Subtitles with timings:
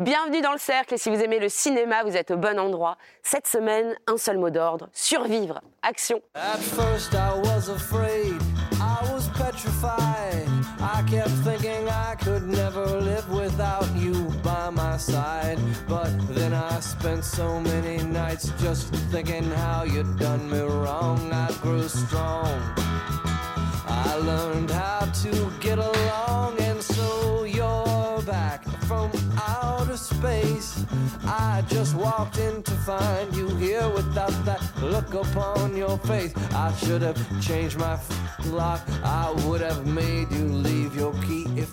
[0.00, 2.96] Bienvenue dans le cercle et si vous aimez le cinéma, vous êtes au bon endroit.
[3.22, 6.22] Cette semaine, un seul mot d'ordre, survivre, action.
[6.34, 8.32] At first I was afraid,
[8.80, 10.48] I was petrified.
[10.80, 15.58] I kept thinking I could never live without you by my side.
[15.86, 21.30] But then I spent so many nights just thinking how you'd done me wrong.
[21.30, 22.58] I grew strong.
[23.86, 30.84] I learned how to get along, and so you're back from outer space.
[31.24, 36.32] I just walked in to find you here without that look upon your face.
[36.52, 37.96] I should have changed my.
[38.52, 41.70] I would have made you leave your key if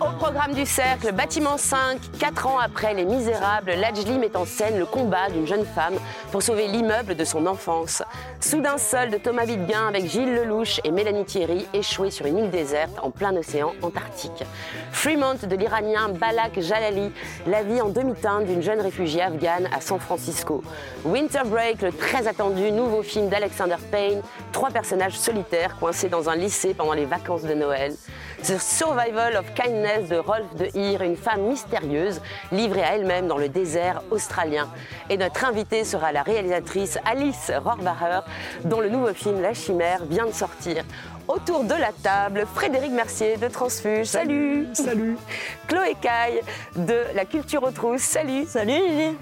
[0.00, 4.78] Au programme du cercle, bâtiment 5, 4 ans après Les Misérables, Lajli met en scène
[4.78, 5.94] le combat d'une jeune femme
[6.32, 8.02] pour sauver l'immeuble de son enfance.
[8.40, 12.50] Soudain seul de Thomas Vidguin avec Gilles Lelouch et Mélanie Thierry, échoués sur une île
[12.50, 14.44] déserte en plein océan Antarctique.
[14.92, 16.08] Fremont de l'Iranien
[16.56, 17.10] Jalali,
[17.46, 20.62] la vie en demi-teinte d'une jeune réfugiée afghane à San Francisco.
[21.04, 26.36] Winter Break, le très attendu nouveau film d'Alexander Payne, trois personnages solitaires coincés dans un
[26.36, 27.94] lycée pendant les vacances de Noël.
[28.42, 32.20] The Survival of Kindness de Rolf de Heer, une femme mystérieuse
[32.52, 34.68] livrée à elle-même dans le désert australien.
[35.10, 38.20] Et notre invitée sera la réalisatrice Alice Rohrbacher,
[38.64, 40.84] dont le nouveau film La Chimère vient de sortir.
[41.28, 44.06] Autour de la table, Frédéric Mercier de Transfuge.
[44.06, 45.16] Salut Salut
[45.68, 46.40] Chloé Caille
[46.76, 48.02] de La Culture aux Trousses.
[48.02, 49.16] Salut Salut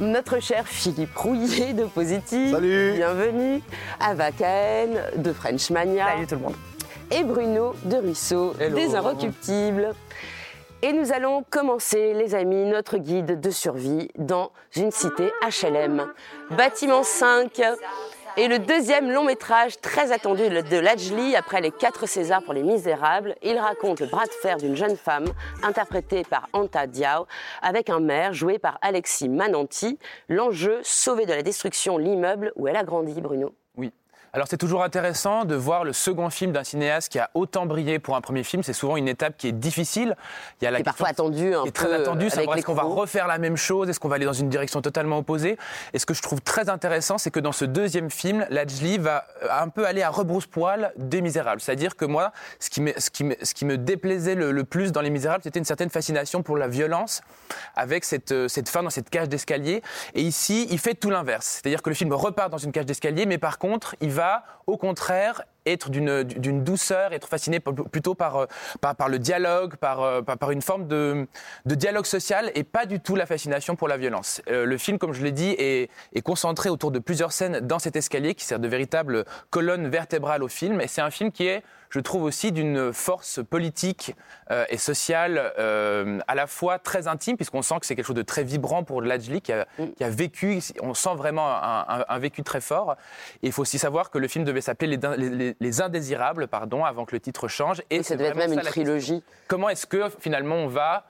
[0.00, 2.52] notre cher Philippe Rouillet de Positive.
[2.52, 2.92] Salut.
[2.94, 3.60] Bienvenue.
[3.98, 6.54] Ava Cahen de French Mania Salut tout le monde
[7.10, 8.76] et Bruno de Ruisseau Hello.
[8.76, 9.94] des Inrecuptibles.
[10.82, 16.06] Et nous allons commencer, les amis, notre guide de survie dans une cité HLM.
[16.50, 17.60] Bâtiment 5
[18.38, 22.62] et le deuxième long métrage très attendu de Lajli après les quatre Césars pour Les
[22.62, 23.34] Misérables.
[23.42, 25.24] Il raconte le bras de fer d'une jeune femme
[25.64, 27.26] interprétée par Anta Diao
[27.62, 29.98] avec un maire joué par Alexis Mananti.
[30.28, 33.52] L'enjeu, sauver de la destruction l'immeuble où elle a grandi, Bruno.
[34.38, 37.98] Alors c'est toujours intéressant de voir le second film d'un cinéaste qui a autant brillé
[37.98, 38.62] pour un premier film.
[38.62, 40.14] C'est souvent une étape qui est difficile.
[40.60, 42.30] Il y a la est parfois question- attendu un est peu très attendu.
[42.30, 43.88] savoir avec Est-ce qu'on va refaire la même chose?
[43.88, 45.58] Est-ce qu'on va aller dans une direction totalement opposée?
[45.92, 49.26] Et ce que je trouve très intéressant, c'est que dans ce deuxième film, Lajli va
[49.42, 51.60] euh, un peu aller à rebrousse-poil des Misérables.
[51.60, 52.30] C'est-à-dire que moi,
[52.60, 55.10] ce qui me, ce qui me, ce qui me déplaisait le, le plus dans Les
[55.10, 57.22] Misérables, c'était une certaine fascination pour la violence
[57.74, 59.82] avec cette, euh, cette fin dans cette cage d'escalier.
[60.14, 61.58] Et ici, il fait tout l'inverse.
[61.60, 64.57] C'est-à-dire que le film repart dans une cage d'escalier, mais par contre, il va Canada
[64.68, 68.46] au contraire être d'une douceur, être fasciné plutôt par, euh,
[68.80, 71.26] par, par le dialogue, par, euh, par, par une forme de,
[71.66, 74.40] de dialogue social et pas du tout la fascination pour la violence.
[74.48, 77.78] Euh, le film, comme je l'ai dit, est, est concentré autour de plusieurs scènes dans
[77.78, 80.80] cet escalier qui sert de véritable colonne vertébrale au film.
[80.80, 84.14] Et c'est un film qui est, je trouve aussi, d'une force politique
[84.50, 88.16] euh, et sociale euh, à la fois très intime, puisqu'on sent que c'est quelque chose
[88.16, 89.66] de très vibrant pour Lajli qui a,
[89.98, 92.96] qui a vécu, on sent vraiment un, un- un vécu très fort.
[93.42, 96.48] Et il faut aussi savoir que le film devait s'appeler les, les- les- Les Indésirables,
[96.48, 97.82] pardon, avant que le titre change.
[97.90, 99.22] Et ça c'est devait être même une trilogie.
[99.46, 101.04] Comment est-ce que finalement on va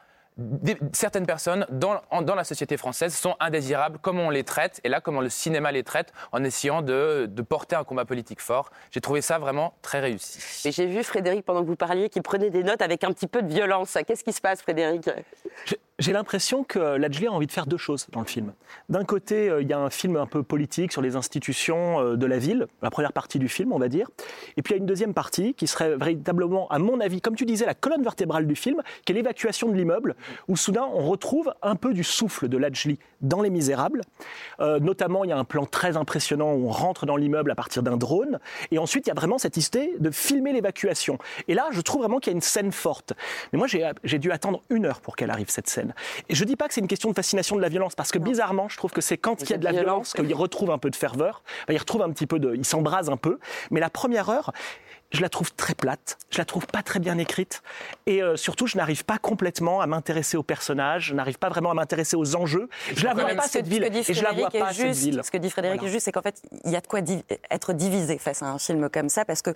[0.92, 4.88] certaines personnes dans, en- dans la société française sont indésirables, comment on les traite, et
[4.88, 8.70] là comment le cinéma les traite, en essayant de, de porter un combat politique fort?
[8.92, 10.38] J'ai trouvé ça vraiment très réussi.
[10.68, 13.26] Et j'ai vu Frédéric pendant que vous parliez qu'il prenait des notes avec un petit
[13.26, 13.98] peu de violence.
[14.06, 15.10] Qu'est-ce qui se passe, Frédéric?
[16.00, 18.52] J'ai l'impression que Lajli a envie de faire deux choses dans le film.
[18.88, 22.16] D'un côté, euh, il y a un film un peu politique sur les institutions euh,
[22.16, 24.08] de la ville, la première partie du film, on va dire.
[24.56, 27.34] Et puis il y a une deuxième partie qui serait véritablement, à mon avis, comme
[27.34, 30.14] tu disais, la colonne vertébrale du film, qui est l'évacuation de l'immeuble,
[30.46, 34.02] où soudain on retrouve un peu du souffle de Lajli dans Les Misérables.
[34.60, 37.56] Euh, notamment, il y a un plan très impressionnant où on rentre dans l'immeuble à
[37.56, 38.38] partir d'un drone.
[38.70, 41.18] Et ensuite, il y a vraiment cette idée de filmer l'évacuation.
[41.48, 43.14] Et là, je trouve vraiment qu'il y a une scène forte.
[43.52, 45.87] Mais moi, j'ai dû attendre une heure pour qu'elle arrive, cette scène.
[46.28, 48.18] Et je dis pas que c'est une question de fascination de la violence, parce que
[48.18, 50.12] bizarrement, je trouve que c'est quand il y a de la violence violence.
[50.12, 51.42] qu'il retrouve un peu de ferveur.
[51.64, 52.54] Enfin, il retrouve un petit peu de.
[52.54, 53.38] Il s'embrase un peu.
[53.70, 54.52] Mais la première heure,
[55.12, 57.62] je la trouve très plate, je la trouve pas très bien écrite,
[58.06, 61.70] et euh, surtout, je n'arrive pas complètement à m'intéresser aux personnages, je n'arrive pas vraiment
[61.70, 62.68] à m'intéresser aux enjeux.
[62.94, 65.20] Je la vois pas ce Ce cette ville, et je la vois pas cette ville.
[65.24, 65.90] Ce que dit Frédéric Voilà.
[65.90, 67.00] est juste, c'est qu'en fait, il y a de quoi
[67.50, 69.54] être divisé face à un film comme ça, parce que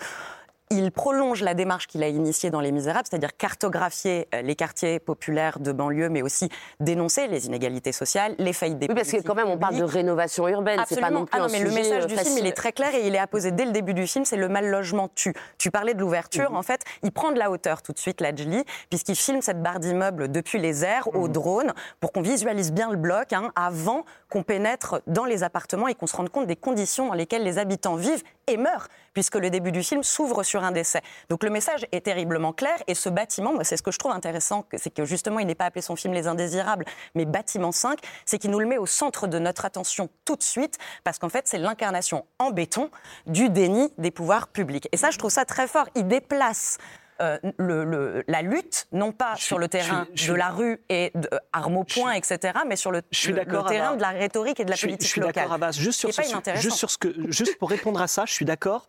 [0.72, 4.98] il prolonge la démarche qu'il a initiée dans Les Misérables, c'est-à-dire cartographier euh, les quartiers
[4.98, 6.48] populaires de banlieue, mais aussi
[6.80, 9.84] dénoncer les inégalités sociales, les faillites des Oui, parce que quand même, on parle de
[9.84, 10.80] rénovation urbaine.
[10.88, 12.52] C'est pas non plus Ah non, un mais le message euh, du film, il est
[12.56, 15.08] très clair et il est apposé dès le début du film, c'est le mal logement
[15.14, 15.34] tue.
[15.58, 16.56] Tu parlais de l'ouverture, Mhm.
[16.56, 19.80] en fait, il prend de la hauteur tout de suite, Lajli, puisqu'il filme cette barre
[19.80, 21.32] d'immeuble depuis les airs au Mhm.
[21.32, 25.94] drone pour qu'on visualise bien le bloc hein, avant qu'on pénètre dans les appartements et
[25.94, 28.88] qu'on se rende compte des conditions dans lesquelles les habitants vivent et meurent.
[29.14, 31.02] Puisque le début du film s'ouvre sur un décès.
[31.28, 34.64] Donc le message est terriblement clair, et ce bâtiment, c'est ce que je trouve intéressant,
[34.76, 38.38] c'est que justement, il n'est pas appelé son film Les Indésirables, mais Bâtiment 5, c'est
[38.38, 41.46] qu'il nous le met au centre de notre attention tout de suite, parce qu'en fait,
[41.46, 42.90] c'est l'incarnation en béton
[43.26, 44.88] du déni des pouvoirs publics.
[44.92, 45.86] Et ça, je trouve ça très fort.
[45.94, 46.78] Il déplace
[47.20, 50.36] euh, le- le- la lutte, non pas Je sur suis- le terrain je suis- de
[50.36, 53.38] la rue et de, euh, armes au poing, etc., mais sur le, je suis le-
[53.40, 55.34] le d'accord, terrain de la rhétorique et de la je suis, politique je suis locale.
[55.44, 55.72] d'accord, Abbas.
[55.72, 56.22] Juste sur, ce,
[56.56, 58.86] juste sur ce que, juste pour répondre à ça, je suis d'accord.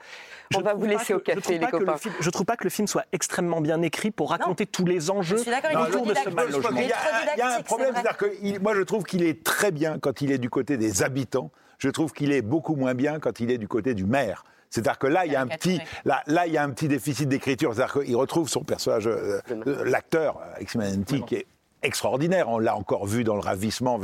[0.51, 1.97] Je On va vous laisser que- au je café, trouve les pas que le copains.
[1.97, 5.09] film- Je trouve pas que le film soit extrêmement bien écrit pour raconter tous les
[5.09, 6.79] enjeux Je suis d'accord, il est autour de ce mal logement.
[6.79, 10.21] il y a un problème, c'est-à-dire que moi je trouve qu'il est très bien quand
[10.21, 11.51] il est du côté des habitants.
[11.83, 14.45] Je trouve qu'il est beaucoup moins bien quand il est du côté du maire.
[14.69, 16.87] C'est-à-dire que là, il y a un petit, là, là, il y a un petit
[16.87, 17.75] déficit d'écriture.
[17.75, 21.45] C'est-à-dire qu'il retrouve son personnage, euh, euh, l'acteur X Manenti, qui est
[21.83, 22.49] extraordinaire.
[22.49, 23.99] On l'a encore vu dans Le Ravissement.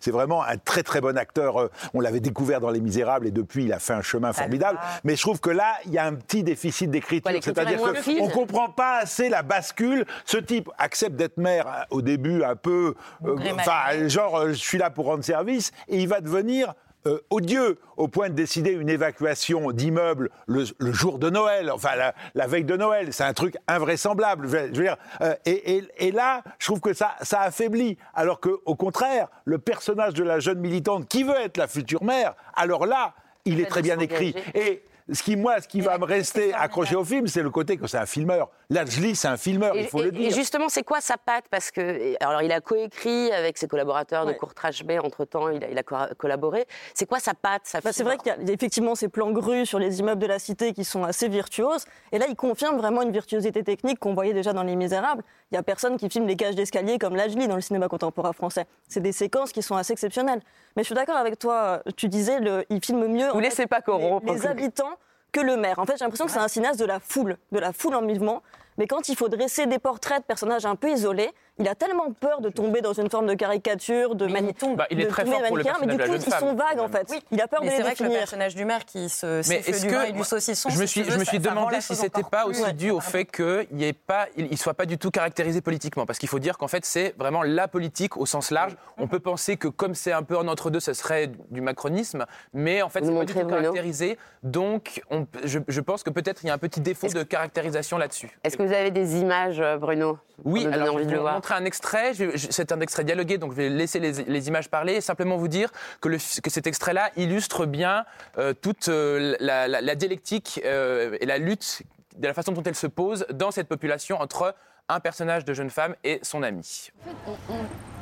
[0.00, 1.60] C'est vraiment un très très bon acteur.
[1.60, 4.78] Euh, On l'avait découvert dans Les Misérables et depuis, il a fait un chemin formidable.
[5.04, 7.30] Mais je trouve que là, il y a un petit déficit d'écriture.
[7.30, 10.04] Ouais, C'est-à-dire qu'on comprend pas assez la bascule.
[10.24, 12.94] Ce type accepte d'être maire euh, au début un peu,
[13.24, 16.74] euh, enfin, genre, euh, je suis là pour rendre service, et il va devenir
[17.06, 21.94] euh, odieux au point de décider une évacuation d'immeubles le, le jour de Noël, enfin
[21.96, 23.12] la, la veille de Noël.
[23.12, 24.46] C'est un truc invraisemblable.
[24.48, 27.40] Je veux, je veux dire, euh, et, et- et là, je trouve que ça, ça
[27.42, 27.98] affaiblit.
[28.14, 32.02] Alors que, au contraire, le personnage de la jeune militante qui veut être la future
[32.04, 33.14] mère, alors là,
[33.44, 34.34] il est très bien écrit.
[34.54, 37.76] Et ce qui, moi, ce qui va me rester accroché au film, c'est le côté
[37.76, 38.48] que c'est un filmeur.
[38.70, 40.28] Lajli, c'est un filmeur, Et, il faut et- le dire.
[40.28, 41.44] et justement, c'est quoi sa patte?
[41.50, 44.36] Parce que, alors, il a coécrit avec ses collaborateurs de Ouais.
[44.36, 44.98] Courtrage Bay.
[44.98, 46.66] Entre temps, il a, il a co- collaboré.
[46.94, 49.66] C'est quoi sa patte sa Bah, c'est vrai qu'il y a effectivement ces plans grues
[49.66, 51.84] sur les immeubles de la cité qui sont assez virtuoses.
[52.12, 55.22] Et là, il confirme vraiment une virtuosité technique qu'on voyait déjà dans Les Misérables.
[55.50, 58.32] Il n'y a personne qui filme les cages d'escalier comme Lajli dans le cinéma contemporain
[58.32, 58.66] français.
[58.88, 60.40] C'est des séquences qui sont assez exceptionnelles.
[60.76, 61.82] Mais je suis d'accord avec toi.
[61.96, 64.26] Tu disais, le, il filme mieux Vous laissez pas corrompre.
[64.32, 64.96] les, les habitants
[65.34, 65.80] que le maire.
[65.80, 68.02] En fait, j'ai l'impression que c'est un cinéaste de la foule, de la foule en
[68.02, 68.42] mouvement.
[68.78, 72.12] Mais quand il faut dresser des portraits de personnages un peu isolés, il a tellement
[72.12, 74.76] peur de tomber dans une forme de caricature, de Mais il mani- tombe.
[74.76, 76.54] Bah, il est de très tomber fort pour le mais du coup, de ils sont
[76.54, 77.12] vagues en fait.
[77.30, 79.48] Il a peur de Mais les c'est vrai que le personnage du maire qui se
[79.48, 81.38] Mais est-ce du que vin et du saucisson, je me suis, je veux, me suis
[81.38, 84.98] demandé si c'était pas aussi dû au fait qu'il pas, il, il soit pas du
[84.98, 88.50] tout caractérisé politiquement, parce qu'il faut dire qu'en fait c'est vraiment la politique au sens
[88.50, 88.76] large.
[88.98, 92.26] On peut penser que comme c'est un peu en entre deux, ce serait du macronisme,
[92.52, 94.18] mais en fait c'est pas du tout caractérisé.
[94.42, 97.96] Donc on- je, je pense que peut-être il y a un petit défaut de caractérisation
[97.98, 98.36] là-dessus.
[98.44, 101.20] Est-ce que vous avez des images, euh, Bruno Oui, alors envie je de vais le
[101.20, 101.34] voir.
[101.44, 102.12] Montrer un extrait.
[102.36, 105.70] C'est un extrait dialogué, donc je vais laisser les, images parler et simplement vous dire
[106.00, 108.04] que, cet extrait-là illustre bien
[108.38, 111.82] euh, toute euh, la, dialectique euh, et la lutte
[112.16, 114.54] de la façon dont elle se pose dans cette population entre
[114.88, 116.90] un personnage de jeune femme et son ami.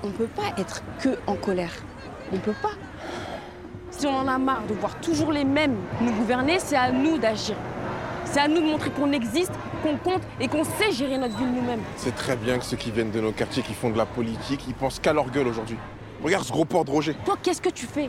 [0.02, 1.72] On ne peut pas être que en colère.
[2.32, 2.72] On peut pas.
[3.90, 7.18] Si on en a marre de voir toujours les mêmes nous gouverner, c'est à nous
[7.18, 7.56] d'agir.
[8.24, 11.52] C'est à nous de montrer qu'on existe, qu'on compte et qu'on sait gérer notre ville
[11.52, 11.82] nous-mêmes.
[11.96, 14.64] C'est très bien que ceux qui viennent de nos quartiers, qui font de la politique,
[14.68, 15.76] ils pensent qu'à leur gueule aujourd'hui.
[16.22, 17.16] Regarde ce gros port de Roger.
[17.24, 18.08] Toi, qu'est-ce que tu fais?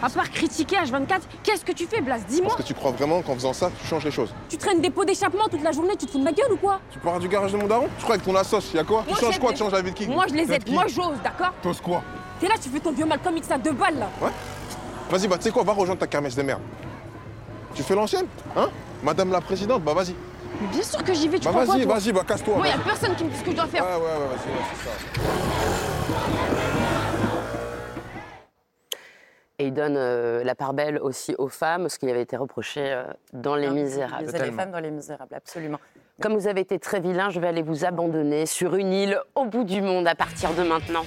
[0.00, 2.18] À part critiquer H24, qu'est-ce que tu fais, Blas?
[2.28, 2.48] Dis-moi.
[2.52, 4.32] Est-ce que tu crois vraiment qu'en faisant ça, tu changes les choses.
[4.48, 6.56] Tu traînes des pots d'échappement toute la journée, tu te fous de ma gueule ou
[6.56, 6.80] quoi?
[6.90, 7.88] Tu pars du garage de mon daron?
[7.98, 9.04] Tu crois que ton assos, y a quoi?
[9.08, 10.70] Moi, Tu changes quoi Tu changes la vie de qui Moi, je les De aide,
[10.70, 11.52] moi, j'ose, d'accord?
[11.60, 12.02] T'oses quoi?
[12.40, 14.08] T'es là, tu fais ton vieux Malcolm X à deux balles, là.
[15.10, 16.62] Vas-y, bah tu sais quoi, va rejoindre ta kermesse des merdes.
[17.74, 18.26] Tu fais l'ancienne
[18.56, 18.68] Hein?
[19.02, 20.14] Madame la présidente, bah vas-y.
[20.60, 22.56] Mais bien sûr que j'y vais, tu Bah crois quoi, vas-y, vas-y, bah casse-toi.
[22.56, 23.84] Moi, y a personne qui me dit ce que je dois Ouais, faire.
[23.84, 26.48] ouais, ouais, vas-y, ouais, c'est ça.
[29.60, 32.80] Et il donne euh, la part belle aussi aux femmes, ce qui avait été reproché
[32.92, 33.02] euh,
[33.32, 34.26] dans Les Misérables.
[34.32, 35.78] Les femmes dans les misérables, absolument.
[36.22, 39.46] Comme vous avez été très vilain, je vais aller vous abandonner sur une île au
[39.46, 41.04] bout du monde à partir de maintenant.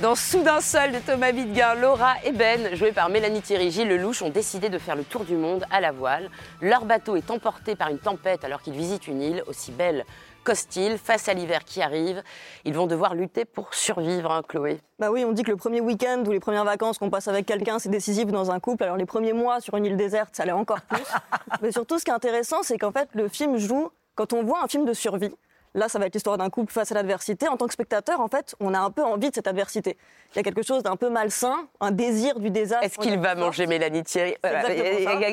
[0.00, 4.22] Dans Soudain seul de Thomas Vidguin, Laura et Ben, joués par Mélanie Thierry Gilles Lelouch,
[4.22, 6.30] ont décidé de faire le tour du monde à la voile.
[6.60, 10.04] Leur bateau est emporté par une tempête alors qu'ils visitent une île aussi belle
[10.44, 10.98] qu'hostile.
[10.98, 12.22] Face à l'hiver qui arrive,
[12.64, 14.80] ils vont devoir lutter pour survivre, hein, Chloé.
[14.98, 17.46] Bah oui, on dit que le premier week-end ou les premières vacances qu'on passe avec
[17.46, 18.84] quelqu'un, c'est décisif dans un couple.
[18.84, 21.04] Alors les premiers mois sur une île déserte, ça l'est encore plus.
[21.62, 24.64] Mais surtout, ce qui est intéressant, c'est qu'en fait, le film joue, quand on voit
[24.64, 25.34] un film de survie,
[25.74, 28.28] là, ça va être l'histoire d'un couple face à l'adversité, en tant que spectateur, en
[28.28, 29.96] fait, on a un peu envie de cette adversité.
[30.32, 32.84] Il y a quelque chose d'un peu malsain, un désir du désastre.
[32.84, 34.62] Est-ce qu'il va manger Mélanie Thierry Voilà.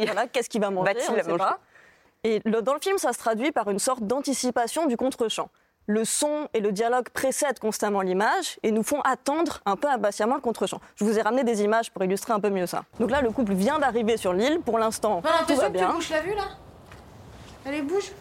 [0.06, 1.60] Voilà, Qu'est-ce qu'il va manger On sait pas.
[2.24, 5.50] Et le- dans le film, ça se traduit par une sorte d'anticipation du contre-champ.
[5.86, 10.36] Le son et le dialogue précèdent constamment l'image et nous font attendre un peu impatiemment
[10.36, 10.80] le contre-champ.
[10.96, 12.84] Je vous ai ramené des images pour illustrer un peu mieux ça.
[13.00, 14.60] Donc là, le couple vient d'arriver sur l'île.
[14.60, 15.92] Pour l'instant, tout va bien.
[15.94, 16.44] bouges la vue là?
[17.66, 18.12] Allez, bouge.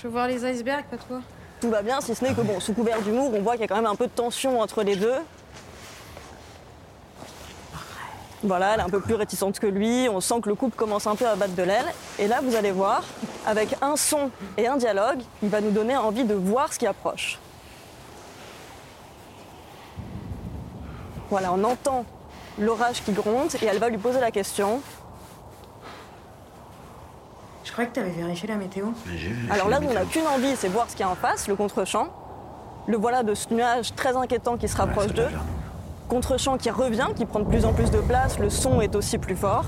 [0.00, 1.20] Je veux voir les icebergs, pas toi.
[1.60, 3.64] Tout va bien, si ce n'est que, bon, sous couvert d'humour, on voit qu'il y
[3.64, 5.18] a quand même un peu de tension entre les deux.
[8.42, 10.08] Voilà, elle est un peu plus réticente que lui.
[10.08, 11.84] On sent que le couple commence un peu à battre de l'aile.
[12.18, 13.02] Et là, vous allez voir,
[13.44, 16.86] avec un son et un dialogue, il va nous donner envie de voir ce qui
[16.86, 17.38] approche.
[21.28, 22.06] Voilà, on entend
[22.58, 24.80] l'orage qui gronde et elle va lui poser la question.
[27.70, 28.86] Je croyais que tu avais vérifié la météo.
[29.48, 31.54] Alors là, on n'a qu'une envie, c'est voir ce qu'il y a en face, le
[31.54, 32.08] contre-champ.
[32.88, 35.28] Le voilà de ce nuage très inquiétant qui se rapproche d'eux.
[36.08, 39.18] Contre-champ qui revient, qui prend de plus en plus de place, le son est aussi
[39.18, 39.66] plus fort.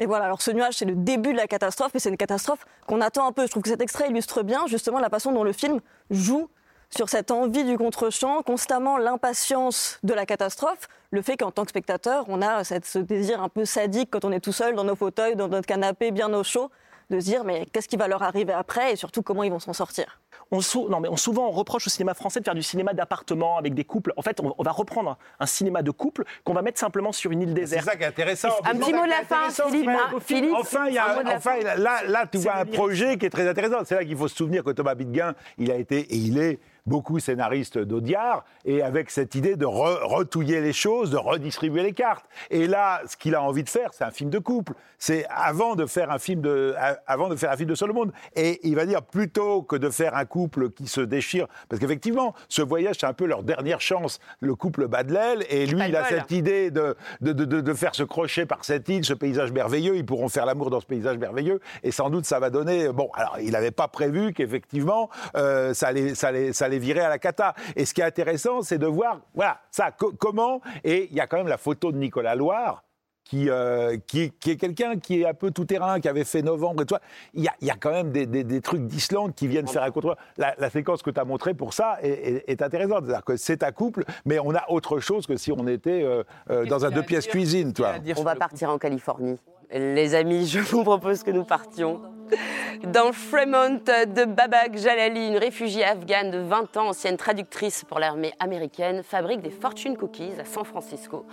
[0.00, 2.66] Et voilà, alors ce nuage, c'est le début de la catastrophe, mais c'est une catastrophe
[2.86, 3.42] qu'on attend un peu.
[3.42, 5.80] Je trouve que cet extrait illustre bien justement la façon dont le film
[6.10, 6.48] joue
[6.88, 11.70] sur cette envie du contre-champ, constamment l'impatience de la catastrophe, le fait qu'en tant que
[11.70, 14.84] spectateur, on a cette- ce désir un peu sadique quand on est tout seul dans
[14.84, 16.70] nos fauteuils, dans notre canapé, bien au chaud,
[17.10, 19.60] de se dire mais qu'est-ce qui va leur arriver après et surtout comment ils vont
[19.60, 20.18] s'en sortir?
[20.52, 22.92] On, sou- non, mais on souvent on reproche au cinéma français de faire du cinéma
[22.92, 24.12] d'appartement avec des couples.
[24.16, 27.30] En fait, on, on va reprendre un, cinéma de couple qu'on va mettre simplement sur
[27.30, 27.84] une île C'est déserte.
[27.84, 28.48] ça qui est intéressant.
[28.64, 29.90] Un petit mot de la fin, Philippe.
[29.92, 33.26] Ah, Philippe, Enfin, il y a, enfin, là, là, tu C'est vois un projet qui
[33.26, 33.76] est très intéressant.
[33.84, 36.58] C'est là qu'il faut se souvenir que Thomas Bidguin, il a été et il est
[36.86, 41.92] beaucoup scénariste d'Audiard, et avec cette idée de re- retouiller les choses, de redistribuer les
[41.92, 42.24] cartes.
[42.50, 44.72] Et là, ce qu'il a envie de faire, c'est un film de couple.
[44.98, 46.74] C'est avant de faire un film de,
[47.06, 48.12] avant de faire un film de monde.
[48.36, 52.34] Et il va dire plutôt que de faire un couple qui se déchire, parce qu'effectivement,
[52.48, 54.20] ce voyage, c'est un peu leur dernière chance.
[54.40, 57.60] Le couple bat de l'aile, et lui, il a cette idée de, de, de- de-
[57.60, 59.96] de faire se crocher par cette île, ce paysage merveilleux.
[59.96, 61.60] Ils pourront faire l'amour dans ce paysage merveilleux.
[61.82, 62.88] Et sans doute, ça va donner.
[62.92, 67.00] Bon, alors, il n'avait pas prévu qu'effectivement, euh, ça, allait, ça, allait, ça allait virer
[67.00, 67.54] à la cata.
[67.76, 70.60] Et ce qui est intéressant, c'est de voir, voilà, ça, co- comment.
[70.84, 72.82] Et il y a quand même la photo de Nicolas Loire.
[73.22, 76.42] Qui, euh, qui, est- qui est quelqu'un qui est un peu tout-terrain, qui avait fait
[76.42, 77.00] novembre et tout ça.
[77.32, 79.68] Il y a, il y a quand même des, des- des trucs d'Islande qui viennent
[79.68, 82.60] faire un contre la, la séquence que tu as montrée pour ça est, est- est
[82.62, 83.04] intéressante.
[83.04, 86.24] C'est-à-dire que c'est un couple, mais on a autre chose que si on était euh,
[86.50, 87.72] euh, dans un deux-pièces dire cuisine.
[87.72, 87.92] Toi.
[88.16, 89.38] On va partir en Californie.
[89.70, 92.00] Les amis, je vous propose que nous partions.
[92.84, 98.32] Dans Fremont de Babak Jalali, une réfugiée afghane de 20 ans, ancienne traductrice pour l'armée
[98.38, 101.26] américaine, fabrique des fortune cookies à San Francisco.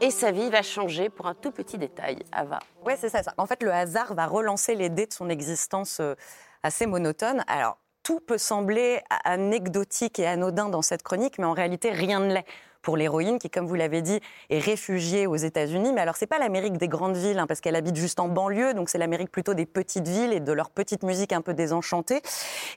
[0.00, 2.18] Et sa vie va changer pour un tout petit détail.
[2.32, 2.58] Ava.
[2.84, 3.34] Ouais, c'est ça, ça.
[3.36, 6.14] En fait, le hasard va relancer les dés de son existence euh,
[6.62, 7.44] assez monotone.
[7.46, 12.34] Alors, tout peut sembler anecdotique et anodin dans cette chronique, mais en réalité, rien ne
[12.34, 12.44] l'est
[12.82, 14.20] pour l'héroïne qui, comme vous l'avez dit,
[14.50, 15.92] est réfugiée aux États-Unis.
[15.92, 18.74] Mais alors, c'est pas l'Amérique des grandes villes, hein, parce qu'elle habite juste en banlieue,
[18.74, 22.20] donc c'est l'Amérique plutôt des petites villes et de leur petite musique un peu désenchantée.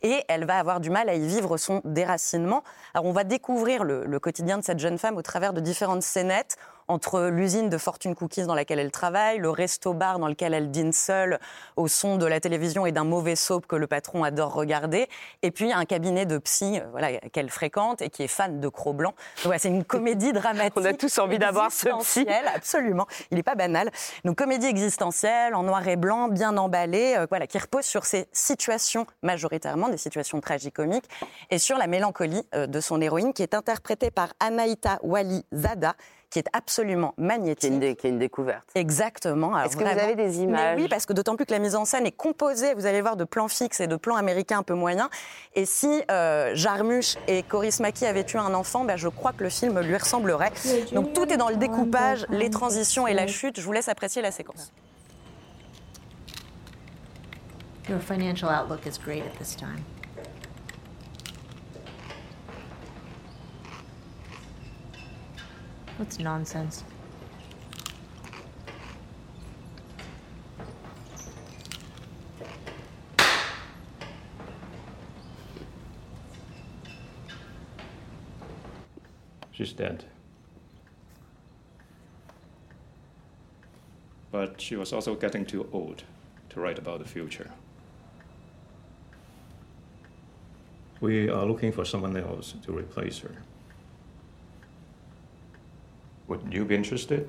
[0.04, 2.64] Et elle va avoir du mal à y vivre son déracinement.
[2.94, 6.04] Alors, on va découvrir le, le quotidien de cette jeune femme au travers de différentes
[6.04, 10.70] scénettes entre l'usine de Fortune Cookies dans laquelle elle travaille, le resto-bar dans lequel elle
[10.70, 11.40] dîne seule
[11.76, 15.08] au son de la télévision et d'un mauvais soap que le patron adore regarder,
[15.42, 18.68] et puis un cabinet de psy euh, voilà, qu'elle fréquente et qui est fan de
[18.68, 19.14] Cro-Blanc.
[19.44, 20.74] Voilà, c'est une comédie dramatique.
[20.76, 22.28] On a tous envie d'avoir ce psy.
[22.54, 23.90] Absolument, il n'est pas banal.
[24.24, 28.28] Donc comédie existentielle, en noir et blanc, bien emballée, euh, voilà, qui repose sur ces
[28.32, 31.10] situations, majoritairement des situations tragicomiques,
[31.50, 35.96] et sur la mélancolie euh, de son héroïne, qui est interprétée par Anaïta Wali Zada,
[36.36, 37.72] qui est absolument Qui est magnétique.
[37.72, 38.66] une, qui est une découverte.
[38.76, 39.58] Exactement.
[39.58, 41.78] Est-ce que vous avez des Mais images Oui, parce que d'autant plus que la mise
[41.78, 44.64] en scène est composée, vous allez voir, de plans fixes et de plans américains un
[44.64, 45.08] peu moyens.
[45.54, 49.46] Et si euh, Jarmusch et Coris Maki avaient eu un enfant, ben, je crois que
[49.46, 50.52] le film lui ressemblerait.
[50.92, 53.58] Donc tout est dans le découpage, les transitions et la chute.
[53.58, 54.74] Je vous laisse apprécier la séquence.
[57.88, 59.86] Your financial outlook is great at this time.
[65.98, 66.84] What's nonsense?
[79.54, 80.04] She's dead.
[84.32, 86.04] But she was also getting too old
[86.50, 87.52] to write about the future.
[91.00, 93.38] We are looking for someone else to replace her.
[96.28, 97.26] Would you be interested?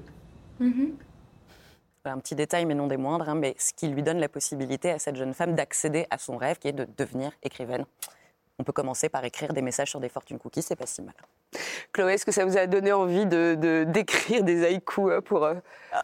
[2.04, 4.90] Un petit détail, mais non des moindres, hein, mais ce qui lui donne la possibilité
[4.92, 7.84] à cette jeune femme d'accéder à son rêve, qui est de devenir écrivaine.
[8.58, 11.14] On peut commencer par écrire des messages sur des fortune cookies, c'est pas si mal.
[11.92, 15.44] Chloé, est-ce que ça vous a donné envie de de- d'écrire des haïkus euh, pour,
[15.44, 15.54] euh,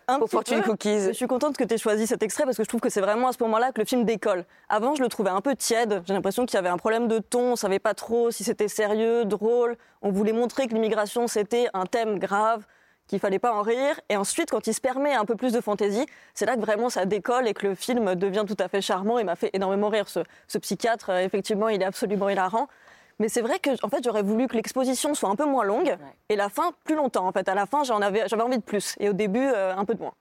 [0.08, 0.70] Un pour Fortune peu.
[0.72, 1.04] Cookies?
[1.08, 3.00] Je suis contente que tu aies choisi cet extrait parce que je trouve que c'est
[3.00, 4.44] vraiment à ce moment-là que le film décolle.
[4.68, 6.02] Avant, je le trouvais un peu tiède.
[6.06, 7.52] J'ai l'impression qu'il y avait un problème de ton.
[7.52, 9.76] On savait pas trop si c'était sérieux, drôle.
[10.02, 12.66] On voulait montrer que l'immigration, c'était un thème grave
[13.06, 14.00] qu'il fallait pas en rire.
[14.08, 16.90] Et ensuite, quand il se permet un peu plus de fantaisie, c'est là que vraiment
[16.90, 19.88] ça décolle et que le film devient tout à fait charmant et m'a fait énormément
[19.88, 20.08] rire.
[20.08, 22.68] Ce, ce psychiatre, euh, effectivement, il est absolument hilarant.
[23.18, 25.96] Mais c'est vrai que en fait, j'aurais voulu que l'exposition soit un peu moins longue
[26.28, 27.26] et la fin plus longtemps.
[27.26, 29.76] En fait, à la fin, j'en avais, j'avais envie de plus et au début, euh,
[29.76, 30.14] un peu de moins.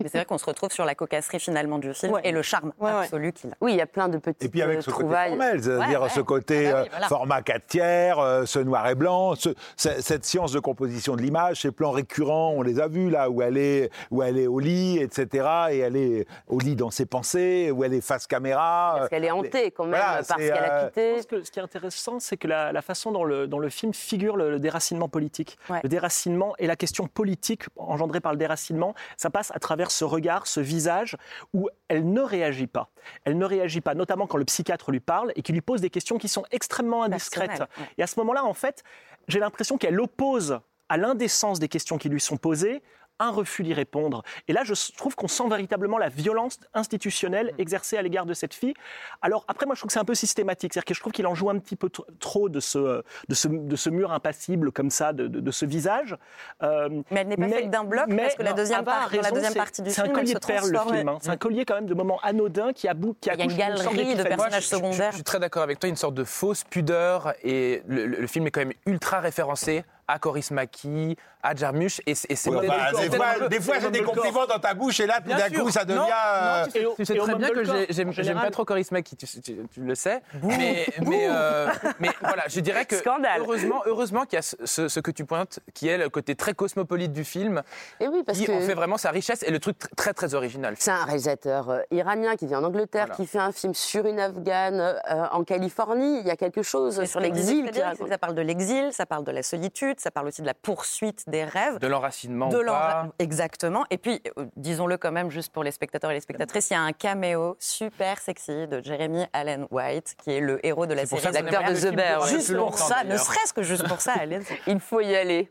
[0.00, 2.72] Mais c'est vrai qu'on se retrouve sur la cocasserie finalement du film et le charme
[2.80, 3.54] absolu qu'il a.
[3.60, 5.30] Oui, il y a plein de petites Et puis avec ce côté trouvailles.
[5.30, 6.10] formel, c'est-à-dire Ouais, ouais.
[6.12, 7.08] ce côté Ah bah oui, euh, voilà.
[7.08, 11.22] format 4 tiers, euh, ce noir et blanc, ce- ce- cette science de composition de
[11.22, 14.46] l'image, ces plans récurrents, on les a vus là, où elle est, où elle est
[14.46, 15.46] au lit, etc.
[15.70, 18.94] Et elle est au lit dans ses pensées, où elle est face caméra.
[18.98, 21.08] Parce qu'elle est hantée quand même Voilà, parce qu'elle a euh, quitté.
[21.10, 23.58] Je pense que ce qui est intéressant, c'est que la, la façon dont le, dont
[23.58, 25.58] le film figure le, le déracinement politique.
[25.70, 25.80] Ouais.
[25.82, 30.04] Le déracinement et la question politique engendrée par le déracinement, ça passe à travers ce
[30.04, 31.16] regard, ce visage
[31.52, 32.90] où elle ne réagit pas.
[33.24, 35.90] Elle ne réagit pas, notamment quand le psychiatre lui parle et qu'il lui pose des
[35.90, 37.60] questions qui sont extrêmement indiscrètes.
[37.60, 37.86] Ouais.
[37.98, 38.82] Et à ce moment-là, en fait,
[39.28, 42.82] j'ai l'impression qu'elle oppose à l'indécence des questions qui lui sont posées
[43.18, 44.22] un refus d'y répondre.
[44.48, 48.54] Et là, je trouve qu'on sent véritablement la violence institutionnelle exercée à l'égard de cette
[48.54, 48.74] fille.
[49.22, 50.72] Alors après, moi, je trouve que c'est un peu systématique.
[50.74, 53.34] C'est-à-dire que je trouve qu'il en joue un petit peu tr- trop de ce, de
[53.34, 56.16] ce, de ce mur impassible comme ça, de, de- de ce visage.
[56.62, 59.82] Euh, Mais elle n'est pas faite d'un bloc, parce que la deuxième part- la partie
[59.82, 61.08] du C'est un film, elle collier se de perles, le film.
[61.08, 61.18] hein.
[61.20, 63.56] C'est un collier quand même de moments anodins qui, abou- qui Il y a une
[63.56, 65.10] galerie de personnages Je- je- secondaires.
[65.12, 68.26] Je, suis très d'accord avec toi, une sorte de fausse pudeur et le, le- le
[68.26, 73.16] film est quand même ultra référencé à Coris Maki, à Jarmusch et, c'est- et des
[73.16, 75.84] fois, des fois, j'ai des compliments dans ta bouche et là, tout d'un coup, ça
[75.84, 75.98] devient.
[75.98, 78.44] non, euh, tu sais, Et au- tu sais et au très bien que j'aime général.
[78.44, 80.22] pas trop Coris Maki, tu, tu- tu le sais.
[80.42, 81.68] Mais, mais, euh,
[82.00, 83.40] mais voilà, je dirais que Scandale.
[83.40, 87.12] heureusement, heureusement qu'il y a ce, que tu pointes, qui est le côté très cosmopolite
[87.12, 87.62] du film,
[88.00, 90.12] Et oui, parce qui que en fait vraiment sa richesse et le truc tr- très
[90.14, 90.74] très original.
[90.78, 93.16] c'est un réalisateur euh, iranien qui vient en Angleterre, Voilà.
[93.16, 96.20] qui fait un film sur une Afghane euh, en Californie.
[96.20, 97.70] Il y a quelque chose sur l'exil.
[98.08, 101.24] Ça parle de l'exil, ça parle de la solitude, ça parle aussi de la poursuite
[101.28, 101.78] des rêves.
[101.78, 103.06] De l'enracinement De ou l'enra- pas.
[103.18, 103.84] Exactement.
[103.90, 106.76] Et puis, euh, disons-le quand même, juste pour les spectateurs et les spectatrices, il y
[106.76, 111.06] a un caméo super sexy de Jeremy Allen White, qui est le héros de la
[111.06, 111.22] série.
[111.32, 112.26] L'acteur de The Bear.
[112.26, 115.50] Juste pour ça, ne serait-ce que juste pour ça, allez Il faut y aller.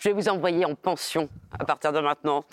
[0.00, 2.44] Je vais vous envoyer en pension à partir de maintenant.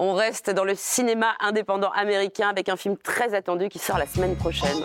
[0.00, 4.06] On reste dans le cinéma indépendant américain avec un film très attendu qui sort la
[4.06, 4.82] semaine prochaine.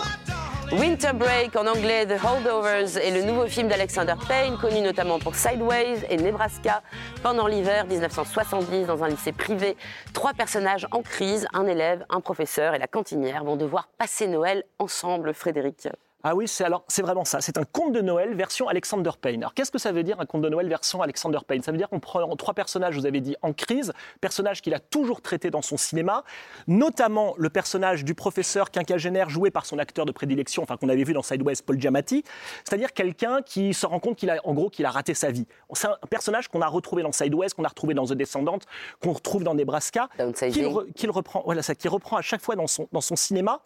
[0.71, 5.35] Winter Break, en anglais The Holdovers, est le nouveau film d'Alexander Payne, connu notamment pour
[5.35, 6.81] Sideways et Nebraska.
[7.21, 9.75] Pendant l'hiver 1970, dans un lycée privé,
[10.13, 14.63] trois personnages en crise, un élève, un professeur et la cantinière, vont devoir passer Noël
[14.79, 15.87] ensemble, Frédéric.
[16.25, 17.41] Ah oui, c'est alors c'est vraiment ça.
[17.41, 19.41] C'est un conte de Noël version Alexander Payne.
[19.43, 21.61] Alors qu'est-ce que ça veut dire un conte de Noël version Alexander Payne?
[21.63, 24.79] Ça veut dire qu'on prend trois personnages, vous avez dit, en crise, personnages qu'il a
[24.79, 26.23] toujours traités dans son cinéma,
[26.67, 31.03] notamment le personnage du professeur quinquagénaire joué par son acteur de prédilection, enfin qu'on avait
[31.03, 32.23] vu dans Sideways, Paul Giamatti,
[32.63, 35.45] c'est-à-dire quelqu'un qui se rend compte qu'il a, en gros, qu'il a raté sa vie.
[35.73, 38.59] C'est un personnage qu'on a retrouvé dans Sideways, qu'on a retrouvé dans The Descendant,
[39.01, 40.07] qu'on retrouve dans Nebraska,
[40.53, 43.17] qu'il re- qu'il reprend, voilà, ça, qu'il reprend à chaque fois dans son, dans son
[43.17, 43.59] cinéma.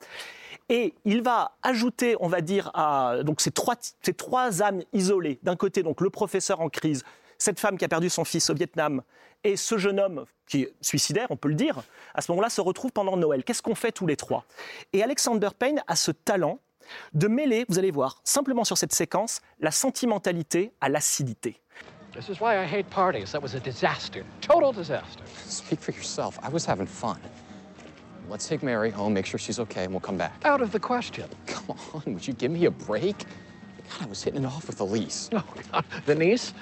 [0.70, 5.40] Et il va ajouter, on va dire, à donc ces trois, ces trois âmes isolées.
[5.44, 7.04] D'un côté, donc le professeur en crise,
[7.38, 9.02] cette femme qui a perdu son fils au Vietnam,
[9.44, 12.60] et ce jeune homme qui est suicidaire, on peut le dire, à ce moment-là, se
[12.60, 13.44] retrouvent pendant Noël.
[13.44, 14.46] Qu'est-ce qu'on fait tous les trois?
[14.94, 16.60] Et Alexander Payne a ce talent
[17.14, 21.62] de mêler, vous allez voir, simplement sur cette séquence, la sentimentalité à l'acidité.
[22.14, 23.32] This is why I hate parties.
[23.32, 24.24] That was a disaster.
[24.42, 25.24] Total disaster.
[25.48, 26.40] Speak for yourself.
[26.44, 27.18] I was having fun.
[28.30, 30.42] Let's take Mary home, make sure she's okay, and we'll come back.
[30.44, 31.30] Out of the question.
[31.46, 33.18] Come on, would you give me a break?
[33.20, 35.30] God, I was hitting it off with Elise.
[35.32, 35.86] Oh, God.
[36.06, 36.54] The niece?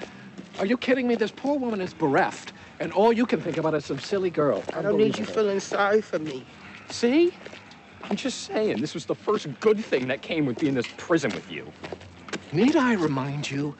[0.60, 1.16] Are you kidding me?
[1.16, 4.62] This poor woman is bereft, and all you can think about is some silly girl.
[4.74, 6.44] I don't need you feeling sorry for me.
[6.88, 7.32] See?
[8.04, 10.86] I'm just saying, this was the first good thing that came with being in this
[10.96, 11.66] prison with you.
[12.52, 13.74] Need I remind you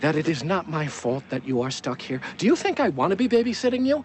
[0.00, 2.20] that it is not my fault that you are stuck here?
[2.38, 4.04] Do you think I want to be babysitting you?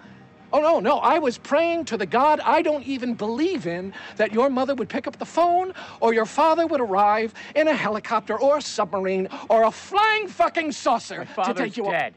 [0.53, 0.97] Oh, no, no.
[0.99, 4.89] I was praying to the God I don't even believe in that your mother would
[4.89, 9.27] pick up the phone or your father would arrive in a helicopter or a submarine
[9.49, 12.13] or a flying fucking saucer to take you dead.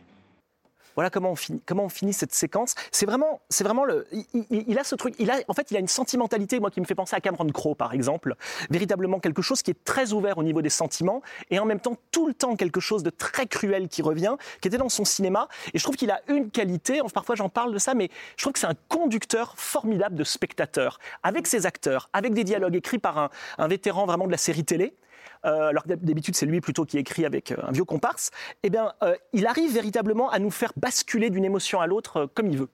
[0.94, 2.74] Voilà comment on finit, cette séquence.
[2.90, 4.06] C'est vraiment, c'est vraiment le.
[4.50, 5.14] Il a ce truc.
[5.18, 7.46] Il a, en fait, il a une sentimentalité, moi, qui me fait penser à Cameron
[7.48, 8.36] Crowe, par exemple.
[8.70, 11.96] Véritablement quelque chose qui est très ouvert au niveau des sentiments et en même temps
[12.10, 15.48] tout le temps quelque chose de très cruel qui revient, qui était dans son cinéma.
[15.72, 17.00] Et je trouve qu'il a une qualité.
[17.12, 20.98] Parfois, j'en parle de ça, mais je trouve que c'est un conducteur formidable de spectateurs,
[21.22, 24.64] avec ses acteurs, avec des dialogues écrits par un, un vétéran vraiment de la série
[24.64, 24.94] télé.
[25.44, 28.30] Euh, alors que d'habitude c'est lui plutôt qui écrit avec euh, un vieux comparse,
[28.62, 32.26] eh bien, euh, il arrive véritablement à nous faire basculer d'une émotion à l'autre euh,
[32.34, 32.68] comme il veut.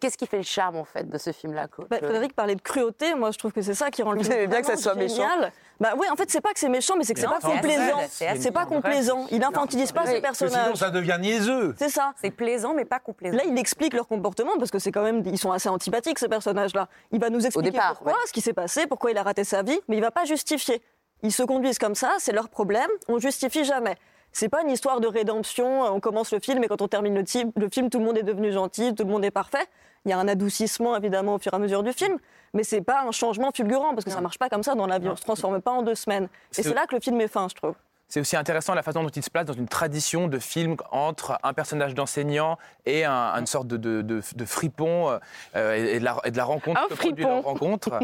[0.00, 3.14] Qu'est-ce qui fait le charme en fait de ce film-là Bah, Frédéric parlait de cruauté,
[3.14, 4.94] moi je trouve que c'est ça qui rend le Vous film bien que ça soit
[4.94, 5.16] méchant.
[5.16, 5.52] génial.
[5.78, 8.00] Bah oui, en fait c'est pas que c'est méchant, mais c'est que c'est pas complaisant.
[8.08, 9.26] c'est pas complaisant.
[9.30, 10.76] Il infantilise pas ses Parce que sinon, personnages.
[10.78, 11.74] ça devient niaiseux.
[11.76, 12.14] C'est ça.
[12.22, 13.36] C'est plaisant, mais pas complaisant.
[13.36, 16.28] Là, il explique leur comportement parce que c'est quand même, ils sont assez antipathiques ces
[16.28, 16.88] personnages-là.
[17.10, 18.18] Il va nous expliquer départ, pourquoi, ouais.
[18.26, 20.80] ce qui s'est passé, pourquoi il a raté sa vie, mais il va pas justifier.
[21.22, 22.90] Ils se conduisent comme ça, c'est leur problème.
[23.08, 23.96] On justifie jamais.
[24.32, 25.82] C'est pas une histoire de rédemption.
[25.82, 27.24] On commence le film et quand on termine le,
[27.68, 29.66] film, tout le monde est devenu gentil, tout le monde est parfait.
[30.04, 32.18] Il y a un adoucissement évidemment au fur et à mesure du film,
[32.54, 34.98] mais c'est pas un changement fulgurant parce que ça marche pas comme ça dans la
[34.98, 35.08] vie.
[35.08, 36.24] On se transforme pas en deux semaines.
[36.24, 37.74] Et C'est- c'est là que le film est fin, je trouve.
[38.12, 41.38] C'est aussi intéressant la façon dont il se place dans une tradition de film entre
[41.42, 45.18] un personnage d'enseignant et un- une sorte de, de- de- de fripon
[45.56, 47.36] euh, et, et de la, et de la rencontre Un que produit fripon.
[47.36, 47.92] leur rencontre.
[47.94, 48.00] Euh,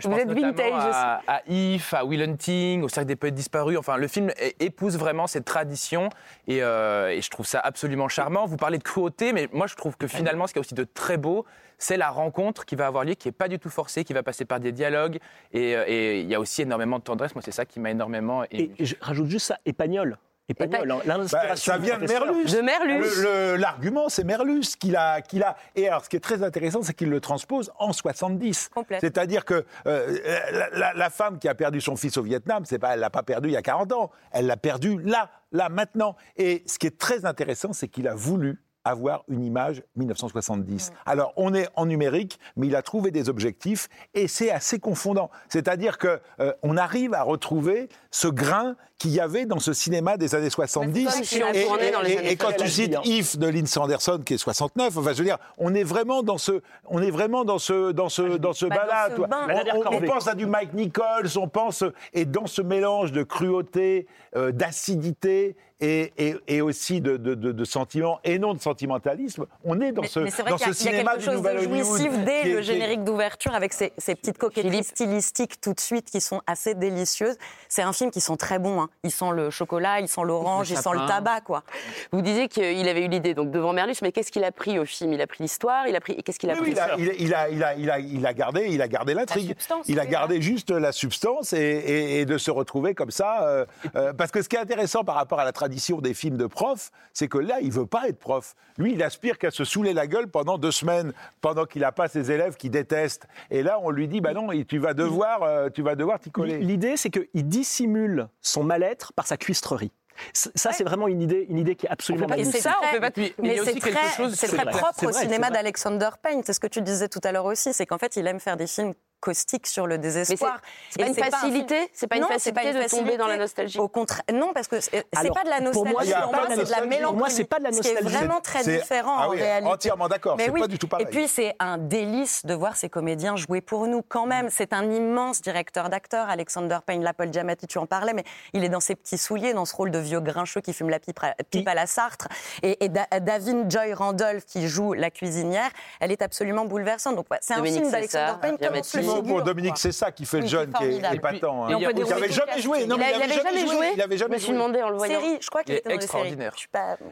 [0.00, 3.16] je Vous pense êtes notamment vintage à, à If, à Will Hunting, au Cercle des
[3.16, 3.76] Poètes Disparus.
[3.78, 6.08] Enfin, le film épouse vraiment cette tradition
[6.46, 8.46] et, euh, et je trouve ça absolument charmant.
[8.46, 10.84] Vous parlez de cruauté, mais moi je trouve que finalement, ce qui est aussi de
[10.84, 11.44] très beau,
[11.78, 14.22] c'est la rencontre qui va avoir lieu, qui n'est pas du tout forcée, qui va
[14.22, 15.18] passer par des dialogues.
[15.52, 17.34] Et euh, et il y a aussi énormément de tendresse.
[17.34, 18.74] Moi, c'est ça qui m'a énormément ému.
[18.78, 20.18] Et je rajoute juste ça, Épagnol.
[20.50, 22.06] Épagnol, hein, Bah, ça vient de.
[22.06, 22.46] Merlus.
[22.46, 23.58] De Merlus.
[23.60, 25.56] L'argument, c'est Merlus qu'il a, qu'il a.
[25.76, 28.70] Et alors, ce qui est très intéressant, c'est qu'il le transpose en 70.
[28.74, 29.00] Complète.
[29.02, 30.18] C'est-à-dire que euh,
[30.52, 33.10] la, la- la femme qui a perdu son fils au Vietnam, c'est pas, elle l'a
[33.10, 34.10] pas perdu il y a 40 ans.
[34.32, 36.16] Elle l'a perdu là, là, maintenant.
[36.38, 40.92] Et ce qui est très intéressant, c'est qu'il a voulu avoir une image 1970.
[41.06, 45.30] Alors, on est en numérique, mais il a trouvé des objectifs et c'est assez confondant.
[45.48, 50.16] C'est-à-dire que euh, on arrive à retrouver ce grain qu'il y avait dans ce cinéma
[50.16, 51.04] des années 70.
[51.04, 52.96] comme si on et, tournait dans les et- années et quand tu 70, cites.
[53.04, 56.38] If de Lindsay Anderson qui est 69, enfin je veux dire, on est vraiment dans
[56.38, 59.46] ce, on est vraiment dans ce, dans ce, dans ce Bah, bain.
[59.92, 64.50] On- pense à du Mike Nichols, on pense et dans ce mélange de cruauté, euh,
[64.52, 65.56] d'acidité.
[65.80, 69.92] Et, et- et aussi de, de, de- de sentiments et non de sentimentalisme, on est
[69.92, 71.10] dans Mais, ce, mais c'est vrai dans qu'il y a- ce il y a cinéma
[71.12, 73.72] quelque du chose nouvel de jouissif Hollywood dès qui est- le est- générique d'ouverture avec
[73.72, 74.86] ces, ces petites coquetteries Philippe.
[74.86, 77.36] stylistiques tout de suite qui sont assez délicieuses.
[77.68, 78.80] C'est un film qui sent très bon.
[78.80, 78.88] hein.
[79.04, 81.62] Il sent le chocolat, il sent l'orange, il sent le tabac, quoi.
[82.10, 84.84] Vous disiez qu'il avait eu l'idée donc devant Merlus, mais qu'est-ce qu'il a pris au
[84.84, 85.12] film?
[85.12, 87.08] Il a pris l'histoire, il a pris qu'est-ce qu'il a pris oui, il, a, il,
[87.08, 89.50] a, il, a, il, a, il, a, il a gardé, il a gardé l'intrigue.
[89.50, 93.12] substance, Il a oui, gardé juste la substance et, et- et de se retrouver comme
[93.12, 93.44] ça.
[93.46, 93.64] euh,
[93.94, 95.67] euh, parce que ce qui est intéressant par rapport à la tradition
[96.02, 98.54] des films de prof, c'est que là, il veut pas être prof.
[98.78, 102.08] Lui, il aspire qu'à se saouler la gueule pendant deux semaines, pendant qu'il n'a pas
[102.08, 103.26] ses élèves qui détestent.
[103.50, 106.30] Et là, on lui dit, bah non, tu vas devoir, euh, tu vas devoir t'y
[106.30, 106.58] coller.
[106.58, 109.92] L'idée, c'est qu'il dissimule son mal-être par sa cuistrerie.
[110.32, 112.62] Ça, c'est vraiment une idée, une idée qui est absolument pas Et tout magnifique.
[112.62, 113.10] c'est ça, on fait pas.
[113.12, 114.36] Puis, Mais aussi c'est très, chose-
[114.72, 116.42] propre au cinéma d'Alexander Payne.
[116.44, 117.72] C'est ce que tu disais tout à l'heure aussi.
[117.72, 120.60] C'est qu'en fait, il aime faire des films caustiques sur le c'est désespoir.
[120.90, 123.78] c'est pas une facilité, c'est pas une c'est facilité de tomber dans la nostalgie.
[123.78, 125.94] Au contraire, non, parce que c'est c'est pas de la nostalgie.
[126.00, 126.88] c'est de la nostalgie.
[126.88, 127.02] mélancolie.
[127.08, 128.02] Pour moi, c'est pas de la nostalgie.
[128.04, 129.72] vraiment très C'est- différent ah en réalité.
[129.72, 130.60] entièrement d'accord, Mais c'est oui.
[130.60, 131.06] pas du tout pareil.
[131.06, 134.48] Et puis, c'est un délice de voir ces comédiens jouer pour nous quand même.
[134.50, 138.64] C'est un immense directeur d'acteurs, Alexander Payne, la Paul Giamatti, tu en parlais, mais il
[138.64, 141.18] est dans ses petits souliers, dans ce rôle de vieux grincheux qui fume la pipe,
[141.22, 142.28] à- pipe à la Sartre.
[142.62, 147.16] Et, et Da- Davine Joy Randolph qui joue la cuisinière, elle est absolument bouleversante.
[147.16, 148.74] Donc, ouais, c'est un film d'Alexander Payne comme
[149.16, 149.24] figure.
[149.34, 151.64] Pour Dominique, c'est ça qui fait le jeune, qui est épatant.
[151.64, 151.68] hein.
[151.70, 152.78] Il dérouler avait tout jamais joué.
[152.82, 153.86] Il, mais a- il avait jamais joué.
[153.96, 154.54] Je me jamais suis joué.
[154.54, 155.20] demandé en le voyant.
[155.20, 156.54] Série, je crois qu'il était extraordinaire.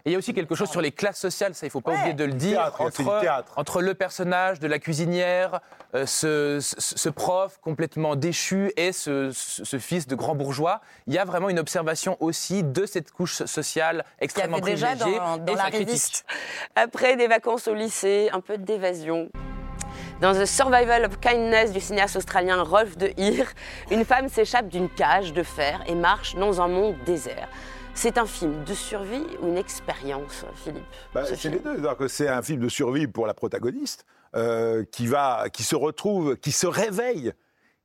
[0.04, 2.14] Il y a aussi quelque chose sur les classes sociales, ça il faut pas oublier
[2.14, 2.72] de le dire,
[3.56, 5.60] entre, le personnage de la cuisinière,
[5.94, 9.30] euh, ce, prof complètement déchu et ce,
[9.78, 10.80] fils de grand bourgeois.
[11.06, 15.18] Il y a vraiment une observation aussi de cette couche sociale extrêmement avait déjà privilégiée
[15.18, 16.24] dans- dans et La.
[16.74, 19.28] Après des vacances au lycée, un peu d'évasion.
[20.20, 23.52] Dans The Survival of Kindness du cinéaste australien Rolf de Heer,
[23.90, 27.48] une femme s'échappe d'une cage de fer et marche dans un monde désert.
[27.92, 31.76] C'est un film de survie ou une expérience, Philippe Bah, ce c'est les deux.
[32.08, 36.50] C'est un film de survie pour la protagoniste euh, qui va, qui se retrouve, qui
[36.50, 37.34] se réveille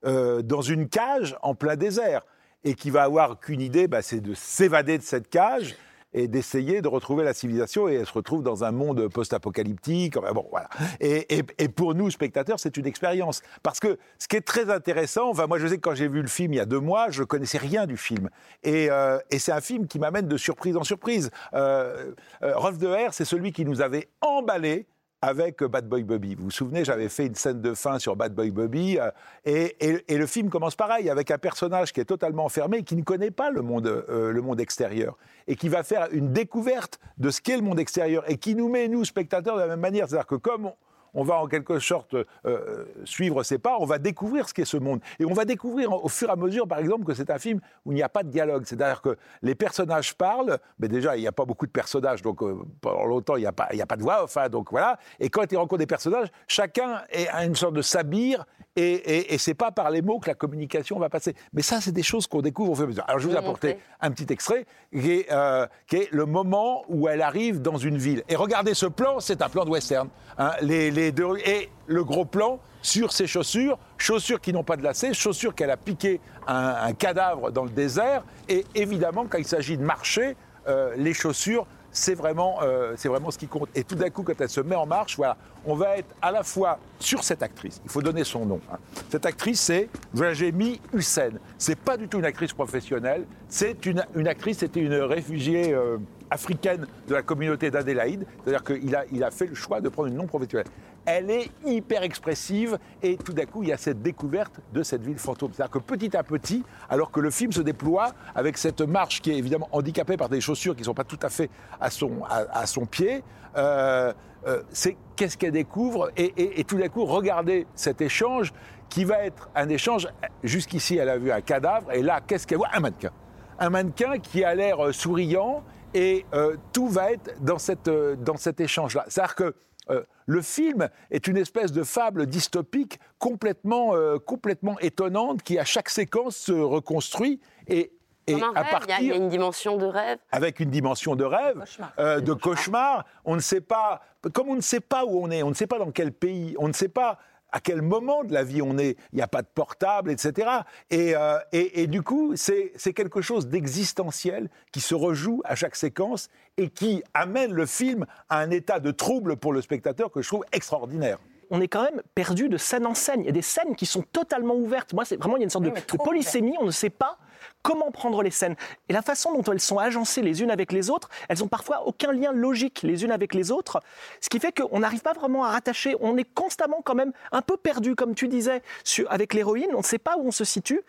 [0.05, 2.21] euh, dans une cage en plein désert
[2.63, 5.75] et qui va avoir qu'une idée, bah, c'est de s'évader de cette cage
[6.13, 10.15] et d'essayer de retrouver la civilisation et elle se retrouve dans un monde post-apocalyptique.
[10.33, 10.69] Bon, voilà.
[10.99, 11.43] Et,
[11.75, 13.41] pour nous, spectateurs, c'est une expérience.
[13.63, 16.21] Parce que ce qui est très intéressant, enfin, moi je sais que quand j'ai vu
[16.21, 18.29] le film il y a deux mois, je connaissais rien du film.
[18.63, 21.31] Et, euh, et c'est un film qui m'amène de surprise en surprise.
[21.53, 22.77] Euh, euh, Rolf
[23.11, 24.85] c'est celui qui nous avait emballé
[25.21, 26.33] avec Bad Boy Bobby.
[26.35, 29.11] Vous vous souvenez, j'avais fait une scène de fin sur Bad Boy Bobby, euh,
[29.45, 29.75] et,
[30.07, 33.29] et- le film commence pareil, avec un personnage qui est totalement enfermé, qui ne connaît
[33.31, 37.39] pas le monde, euh, le monde extérieur, et qui va faire une découverte de ce
[37.39, 40.07] qu'est le monde extérieur, et qui nous met, nous, spectateurs, de la même manière.
[40.09, 40.71] C'est-à-dire que comme
[41.13, 44.77] on va en quelque sorte euh, suivre ses pas, on va découvrir ce qu'est ce
[44.77, 44.99] monde.
[45.19, 47.59] Et on va découvrir au fur et à mesure, par exemple, que c'est un film
[47.85, 48.63] où il n'y a pas de dialogue.
[48.65, 52.41] C'est-à-dire que les personnages parlent, mais déjà, il n'y a pas beaucoup de personnages, donc
[52.43, 54.97] euh, pendant longtemps, il n'y a, pas- il a pas de voix, enfin, donc voilà.
[55.19, 59.37] Et quand ils rencontrent des personnages, chacun a une sorte de sabir, et, et, et
[59.37, 61.35] c'est pas par les mots que la communication va passer.
[61.53, 63.03] Mais ça, c'est des choses qu'on découvre au fur et à mesure.
[63.07, 66.25] Alors, je vous ai Vous apporté un petit extrait qui est, euh, qui est le
[66.25, 68.23] moment où elle arrive dans une ville.
[68.29, 70.07] Et regardez ce plan, c'est un plan de western.
[70.37, 70.51] hein.
[70.61, 74.83] les, les deux, et le gros plan sur ses chaussures, chaussures qui n'ont pas de
[74.83, 78.23] lacets, chaussures qu'elle a piqué un, un cadavre dans le désert.
[78.49, 80.35] Et évidemment, quand il s'agit de marcher,
[80.67, 83.69] euh, les chaussures, c'est vraiment, euh, vraiment ce qui compte.
[83.75, 86.31] Et tout d'un coup, quand elle se met en marche, voilà, on va être à
[86.31, 87.81] la fois sur cette actrice.
[87.83, 88.59] Il faut donner son nom.
[88.71, 88.77] hein.
[89.09, 91.31] Cette actrice, c'est Vrajemi Hussein.
[91.57, 93.25] C'est pas du tout une actrice professionnelle.
[93.47, 95.97] C'est une, une actrice, c'était une réfugiée euh,
[96.29, 98.25] africaine de la communauté d'Adélaïde.
[98.43, 100.67] C'est-à-dire qu'il a, il a fait le choix de prendre une non professionnelle.
[101.05, 105.01] Elle est hyper expressive et tout d'un coup, il y a cette découverte de cette
[105.01, 105.51] ville fantôme.
[105.51, 109.31] C'est-à-dire que petit à petit, alors que le film se déploie avec cette marche qui
[109.31, 112.85] est évidemment handicapée par des chaussures qui ne sont pas tout à fait à son,
[112.85, 113.23] pied,
[113.57, 114.13] euh,
[114.45, 118.53] euh, c'est qu'est-ce qu'elle découvre et, tout d'un coup, regardez cet échange
[118.89, 120.07] qui va être un échange.
[120.43, 122.69] Jusqu'ici, elle a vu un cadavre et là, qu'est-ce qu'elle voit?
[122.73, 123.11] Un mannequin.
[123.57, 126.25] Un mannequin qui a l'air euh, souriant et
[126.71, 129.03] tout va être dans, cette, dans cet échange-là.
[129.09, 129.55] C'est-à-dire que
[129.89, 135.65] euh, le film est une espèce de fable dystopique complètement, euh, complètement étonnante qui, à
[135.65, 137.91] chaque séquence, se reconstruit et,
[138.27, 140.19] et Comme un à rêve, partir il y, a une dimension de rêve.
[140.31, 141.63] avec une dimension de rêve,
[141.99, 143.05] euh, de cauchemar.
[143.25, 144.01] On ne sait pas,
[144.33, 146.55] comme on ne sait pas où on est, on ne sait pas dans quel pays,
[146.59, 147.17] on ne sait pas
[147.51, 148.97] à quel moment de la vie on est.
[149.11, 150.49] Il n'y a pas de portable, etc.
[150.89, 155.55] Et, euh, et- et du coup, c'est c'est quelque chose d'existentiel qui se rejoue à
[155.55, 160.11] chaque séquence et qui amène le film à un état de trouble pour le spectateur
[160.11, 161.17] que je trouve extraordinaire.
[161.53, 163.19] on est quand même perdu de scène en scène.
[163.19, 164.93] Il y a des scènes qui sont totalement ouvertes.
[164.93, 166.55] Moi, c'est vraiment, il y a une sorte de, de polysémie.
[166.61, 167.17] On ne sait pas
[167.61, 168.55] comment prendre les scènes.
[168.89, 171.87] Et la façon dont elles sont agencées les unes avec les autres, elles ont parfois
[171.87, 173.81] aucun lien logique les unes avec les autres.
[174.19, 175.95] Ce qui fait qu'on n'arrive pas vraiment à rattacher.
[175.99, 179.69] On est constamment quand même un peu perdu, comme tu disais, sur- avec l'héroïne.
[179.73, 180.81] On ne sait pas où on se situe.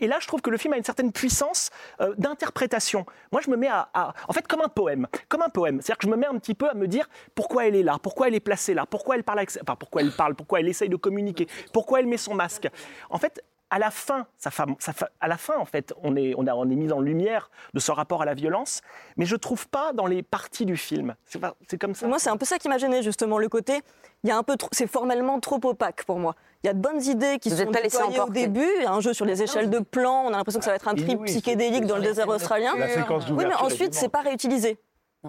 [0.00, 3.06] Et là, je trouve que le film a une certaine puissance euh, d'interprétation.
[3.32, 3.88] Moi, je me mets à,
[4.28, 5.06] En fait, comme un poème.
[5.28, 5.80] Comme un poème.
[5.80, 7.98] C'est-à-dire que je me mets un petit peu à me dire pourquoi elle est là,
[8.02, 9.40] pourquoi elle est placée là, pourquoi elle parle.
[9.40, 12.68] Enfin, pourquoi elle parle, pourquoi elle essaye de communiquer, pourquoi elle met son masque.
[13.10, 13.42] En fait,
[13.74, 16.46] à la fin, ça fa- ça fa- à la fin, en fait, on est, on,
[16.46, 18.82] a- on est mis en lumière de ce rapport à la violence,
[19.16, 21.14] mais je trouve pas dans les parties du film.
[21.24, 22.06] C'est pas- c'est comme ça.
[22.06, 23.80] Moi, c'est un peu ça qui m'a gêné, justement, le côté.
[24.22, 26.34] Il y a un peu c'est formellement trop opaque pour moi.
[26.62, 28.68] Il y a de bonnes idées qui Vous sont déployées au début.
[28.78, 30.24] Il y a un jeu sur les échelles de plans.
[30.26, 32.28] On a l'impression que ça va être un trip Oui, c'est- psychédélique dans le désert
[32.28, 32.74] australien.
[32.78, 34.78] La séquence Oui, mais ensuite, c'est pas réutilisé.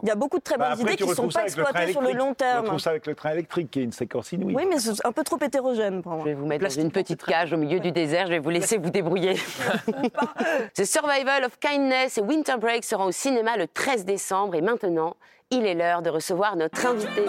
[0.04, 1.46] Il y a beaucoup de très bonnes Bah, après, idées qui ne sont pas le
[1.46, 2.64] exploitées sur le long terme.
[2.64, 4.56] retrouves ça avec le train électrique, qui est une séquence inouïe.
[4.56, 6.22] Oui, mais c'est un peu trop hétérogène pour moi.
[6.26, 8.50] Je vais vous mettre dans une petite cage au milieu du désert, je vais vous
[8.50, 9.36] laisser vous débrouiller.
[10.76, 15.16] The Survival of Kindness et Winter Break seront au cinéma le 13 décembre et maintenant,
[15.52, 17.26] il est l'heure de recevoir notre invitée.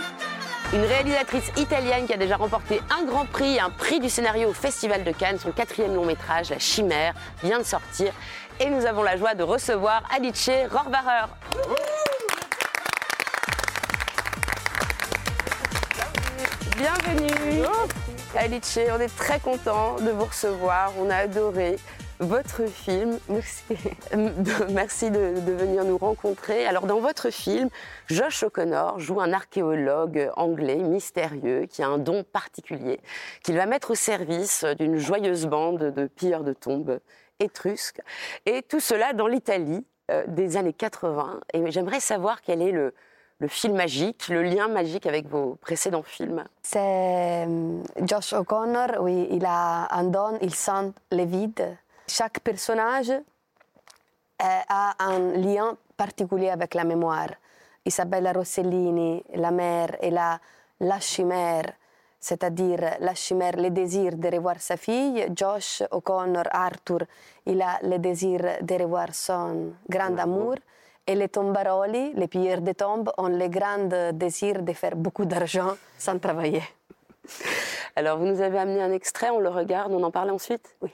[0.72, 4.48] Une réalisatrice italienne qui a déjà remporté un grand prix et un prix du scénario
[4.48, 5.38] au Festival de Cannes.
[5.38, 8.12] Son quatrième long métrage, La Chimère, vient de sortir.
[8.58, 11.26] Et nous avons la joie de recevoir Alice Rohrwacher.
[16.76, 17.64] Bienvenue
[18.36, 21.76] Alice, on est très content de vous recevoir, on a adoré
[22.18, 23.18] votre film.
[23.30, 23.62] Merci,
[24.12, 26.66] de, merci de, de venir nous rencontrer.
[26.66, 27.70] Alors dans votre film,
[28.08, 33.00] Josh O'Connor joue un archéologue anglais mystérieux qui a un don particulier
[33.42, 37.00] qu'il va mettre au service d'une joyeuse bande de pilleurs de tombes
[37.40, 38.02] étrusques.
[38.44, 41.40] Et tout cela dans l'Italie euh, des années 80.
[41.54, 42.92] Et j'aimerais savoir quel est le,
[43.38, 46.44] le film magique, le lien magique avec vos précédents films.
[46.62, 51.76] C'est euh, Josh O'Connor, oui, il a un don, il sent les vides.
[52.06, 53.22] Chaque personnage euh,
[54.40, 57.28] a un lien particulier avec la mémoire.
[57.84, 60.40] Isabella Rossellini, la mère, elle a
[60.80, 61.72] la chimère,
[62.18, 65.26] c'est-à-dire la chimère, le désir de revoir sa fille.
[65.34, 67.00] Josh O'Connor, Arthur,
[67.44, 70.56] il a le désir de revoir son grand amour.
[71.08, 75.76] Et les tombaroli, les pilleurs de tombes, ont le grand désir de faire beaucoup d'argent
[75.96, 76.62] sans travailler.
[77.94, 80.76] Alors, vous nous avez amené un extrait, on le regarde, on en parle ensuite?
[80.82, 80.90] Oui.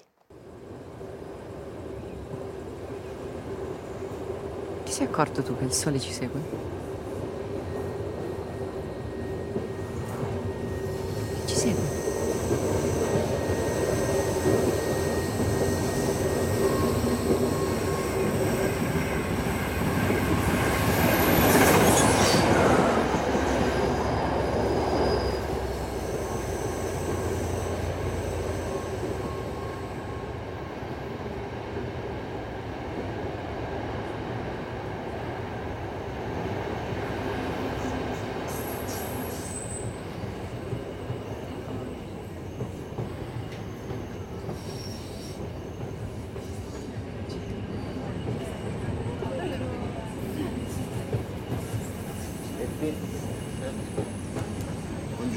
[4.84, 6.40] Ti sei accorto tu che il sole ci segue?
[11.46, 12.01] Ci segue?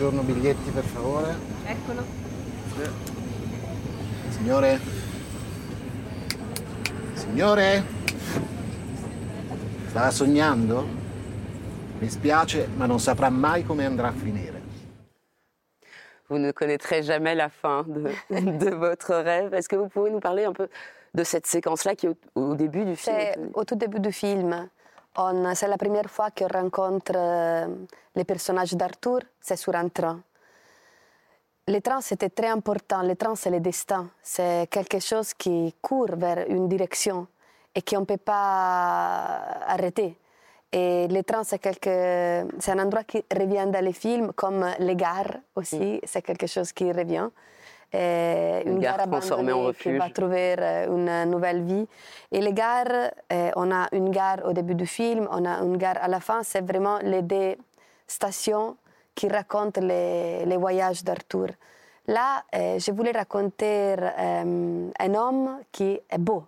[0.06, 1.36] Buongiorno, biglietti per favore.
[1.65, 2.06] Eccolo.
[4.30, 4.80] Signore?
[7.15, 7.84] Signore?
[9.88, 10.88] Stava sognando?
[11.98, 14.62] Mi spiace, ma non saprà mai come andrà a finire.
[16.28, 19.56] Vous ne connaîtrez jamais la fin de, de votre rêve.
[19.56, 20.70] Est-ce que vous pouvez nous parler un peu
[21.15, 23.15] de cette séquence-là qui est au, au début du film?
[23.18, 24.70] C'est au tout début du film.
[25.17, 27.67] On- C'est la première fois qu'on rencontre euh,
[28.15, 30.19] les personnages d'Arthur, c'est sur un train.
[31.67, 33.01] Le train, c'était très important.
[33.01, 34.10] Le train, c'est le destin.
[34.21, 37.28] C'est quelque chose qui court vers une direction
[37.73, 40.17] et qu'on ne peut pas arrêter.
[40.71, 42.45] Et le train, c'est quelque...
[42.60, 46.71] c'est un endroit qui revient dans les films, comme les gares aussi, c'est quelque chose
[46.73, 47.30] qui revient.
[47.95, 51.88] Et Une gare transformée en qui va trouver euh, une nouvelle vie.
[52.31, 55.77] Et les gares, euh, on a une gare au début du film, on a une
[55.77, 56.43] gare à la fin.
[56.43, 57.55] C'est vraiment les deux
[58.05, 58.75] stations
[59.13, 61.47] qui racontent les, les voyages d'Arthur.
[62.08, 66.43] Là, je voulais raconter un homme qui est beau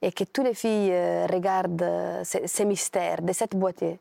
[0.00, 0.94] et que toutes les filles
[1.30, 3.98] regardent ces, mystères de cette beauté.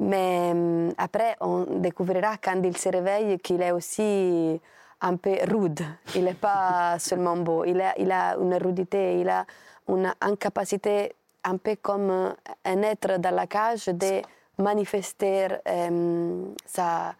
[0.00, 4.58] Mais euh, après, on découvrira quand il se réveille qu'il est aussi
[5.00, 5.80] un peu rude.
[6.14, 7.64] Il n'est pas seulement beau.
[7.64, 9.44] Il a, il a une rudité, il a
[9.88, 11.12] une incapacité
[11.44, 12.34] un peu comme
[12.64, 14.20] un être dans la cage de
[14.58, 17.14] manifester euh, sa-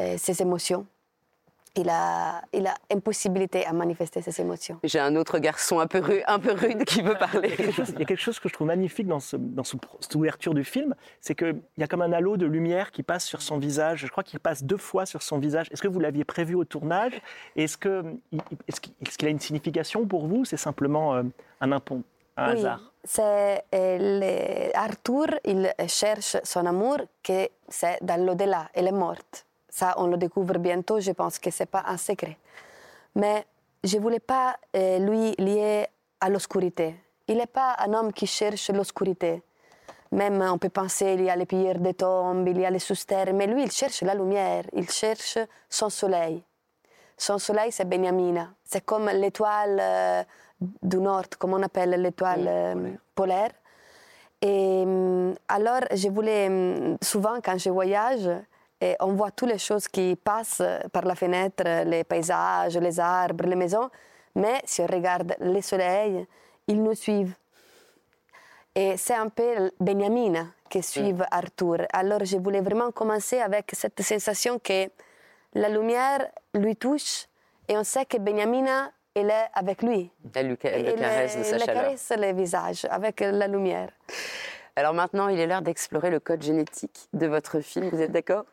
[0.00, 0.84] euh, ses émotions.
[1.76, 4.78] Il a, il a impossibilité à manifester ses émotions.
[4.82, 7.40] J'ai un autre garçon un peu, ru- un peu rude qui veut parler.
[7.44, 9.20] Il y a quelque chose- il y a quelque chose que je trouve magnifique dans,
[9.20, 12.46] ce- dans ce- cette ouverture du film, c'est qu'il y a comme un halo de
[12.46, 14.00] lumière qui passe sur son visage.
[14.00, 15.68] Je crois qu'il passe deux fois sur son visage.
[15.70, 17.20] Est-ce que vous l'aviez prévu au tournage?
[17.56, 18.04] Est-ce que-
[18.68, 20.38] est-ce qu'il est-ce qu'il a une signification pour vous?
[20.40, 21.22] Ou C'est simplement euh,
[21.60, 22.02] un impont,
[22.36, 28.88] un Oui, hasard c'est euh, Arthur, il cherche son amour que c'est dans l'au-delà, elle
[28.88, 29.46] est morte.
[29.70, 32.36] Ça, on le découvre bientôt, je pense que c'est pas un secret.
[33.14, 33.46] Mais
[33.82, 35.86] je voulais pas euh, lui lier
[36.20, 36.96] à l'obscurité.
[37.28, 39.42] Il n'est pas un homme qui cherche l'obscurité.
[40.12, 42.80] Même on peut penser il y a les pierres des tombes, il y a les
[42.80, 46.42] sous-terres, mais lui il cherche la lumière, il cherche son soleil.
[47.16, 48.48] Son soleil, c'est Beniamina.
[48.64, 50.24] C'est comme l'étoile euh,
[50.82, 53.50] du Nord, comme on appelle l'étoile euh, polaire.
[54.40, 58.30] Et hum, alors, je voulais, hum, souvent quand je voyage,
[58.80, 60.62] et on voit toutes les choses qui passent
[60.92, 63.90] par la fenêtre, les paysages, les arbres, les maisons,
[64.34, 66.26] mais si on regarde le soleil,
[66.66, 67.34] ils nous suivent.
[68.74, 71.86] Et c'est un peu Beniamina qui suit Arthur.
[71.92, 74.88] Alors je voulais vraiment commencer avec cette sensation que
[75.54, 77.26] la lumière lui touche
[77.68, 80.10] et on sait que Beniamina, elle est avec lui.
[80.34, 81.82] Elle lui ca- elle le Elle- caresse de sa elle chaleur.
[81.82, 83.90] caresse le visage avec la lumière.
[84.80, 87.90] Alors maintenant, il est l'heure d'explorer le code génétique de votre film.
[87.90, 88.46] Vous êtes d'accord?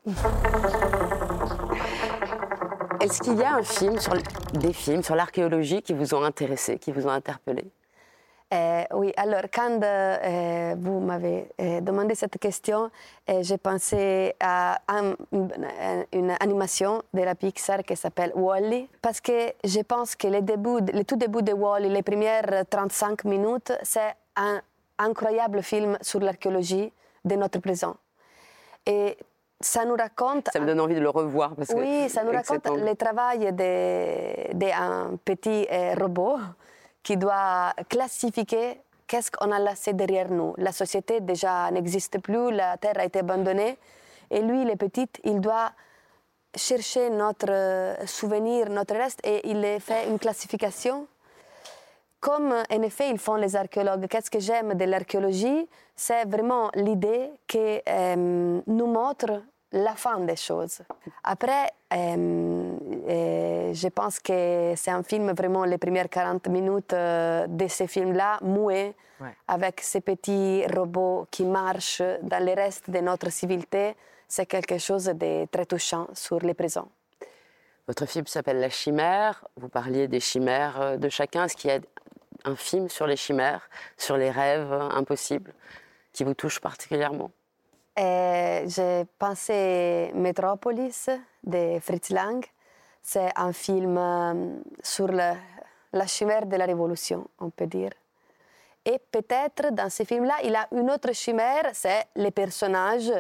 [3.00, 4.12] Est-ce qu'il y a un film sur
[4.52, 7.63] des films sur l'archéologie qui vous ont intéressé, qui vous ont interpellé?
[8.54, 12.92] Euh, oui, alors quand euh, vous m'avez euh, demandé cette question,
[13.40, 15.16] j'ai pensé à un-
[16.12, 20.80] une, animation de la Pixar qui s'appelle Wall-E, parce que je pense que le, début,
[20.94, 24.62] le tout début de Wall-E, les premières 35 minutes, c'est un
[24.98, 26.92] incroyable film sur l'archéologie
[27.26, 27.96] de notre présent.
[28.86, 29.18] Et
[29.60, 30.50] ça nous raconte...
[30.54, 31.56] Ça me donne envie de le revoir.
[31.56, 33.52] Parce que Oui, ça nous raconte le travail
[34.54, 36.38] d'un petit euh, robot
[37.04, 40.54] qui doit classifier qu'est-ce qu'on a laissé derrière nous.
[40.58, 43.78] La société déjà n'existe plus, la Terre a été abandonnée,
[44.30, 45.72] et lui, le petit, il doit
[46.56, 51.08] chercher notre euh, souvenir, notre reste, et il fait une classification
[52.28, 54.06] comme en effet ils font les archéologues.
[54.10, 55.66] Qu'est-ce que j'aime de l'archéologie?
[55.96, 60.80] C'est vraiment l'idée que euh, nous montre la fin des choses.
[61.24, 62.78] Après, euh,
[63.10, 68.40] euh, je pense que c'est un film vraiment les premières 40 minutes de ce film-là,
[68.42, 68.94] muet,
[69.48, 73.96] avec ces petits robots qui marchent dans le reste de notre civilité.
[74.28, 76.90] C'est quelque chose de très touchant sur le présent.
[77.88, 79.46] Votre film s'appelle La chimère.
[79.56, 81.46] Vous parliez des chimères de chacun.
[81.46, 81.80] Est-ce qu'il y a
[82.48, 85.54] un film sur les chimères, sur les rêves euh, impossibles,
[86.14, 87.32] qui vous touche particulièrement?
[87.95, 91.10] Et j'ai pensé Metropolis
[91.43, 92.45] de Fritz Lang.
[93.02, 95.38] C'est un film euh, sur le-
[95.93, 97.91] la chimère de la révolution, on peut dire.
[98.86, 103.12] Et peut-être dans ce film-là, il a une autre chimère, c'est les personnages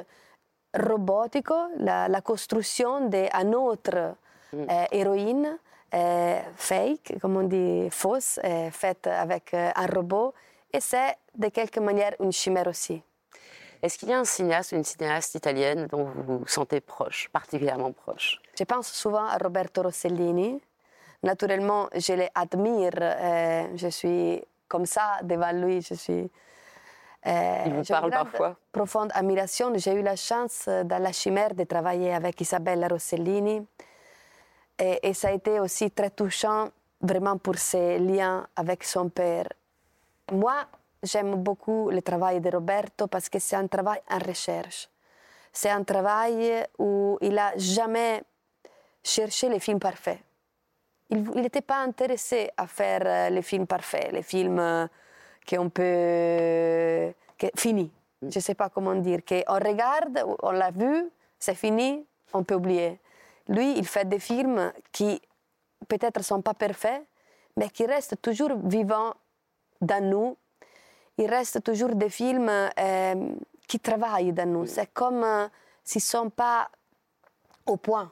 [0.73, 1.47] robotiques,
[1.77, 4.15] la, la construction d'une autre
[4.53, 5.66] euh, héroïne euh,
[6.55, 10.33] fake, comme on dit, fausse, euh, faite avec euh, un robot.
[10.73, 13.01] Et c'est de quelque manière une chimère aussi.
[13.81, 17.29] Est-ce qu'il y a un cinéaste ou une cinéaste italienne dont vous vous sentez proche,
[17.31, 18.41] particulièrement proche?
[18.57, 20.59] Je pense souvent à Roberto Rossellini.
[21.23, 22.91] Naturellement, je l'admire.
[22.99, 25.81] euh, je suis comme ça devant lui.
[25.81, 26.29] Je suis.
[27.27, 28.55] euh, Il vous parle parfois?
[28.71, 29.71] Profonde admiration.
[29.75, 33.65] J'ai eu la chance euh, dans La Chimère de travailler avec Isabella Rossellini.
[34.79, 36.69] Et, ça a été aussi très touchant,
[37.01, 39.47] vraiment pour ses liens avec son père.
[40.31, 40.65] Moi,
[41.01, 44.89] j'aime beaucoup le travail de Roberto parce que c'est un travail en recherche.
[45.51, 48.23] C'est un travail où il n'a jamais
[49.03, 50.19] cherché les films parfaits.
[51.09, 54.87] Il n'était pas intéressé à faire euh, les films parfaits, les films euh,
[55.49, 57.13] qu'on peut.
[57.39, 57.91] Que, finis.
[58.21, 59.21] Je ne sais pas comment dire.
[59.25, 61.09] Qu'on regarde, on l'a vu,
[61.39, 62.99] c'est fini, on peut oublier.
[63.49, 65.21] Lui, il fait des films qui
[65.87, 67.03] peut-être ne sont pas parfaits,
[67.55, 69.13] mais qui restent toujours vivants
[69.81, 70.37] dans nous.
[71.17, 73.29] Il reste toujours des films euh,
[73.67, 74.65] qui travaillent dans nous.
[74.65, 75.47] C'est comme euh,
[75.83, 76.69] s'ils ne sont pas
[77.65, 78.11] au point.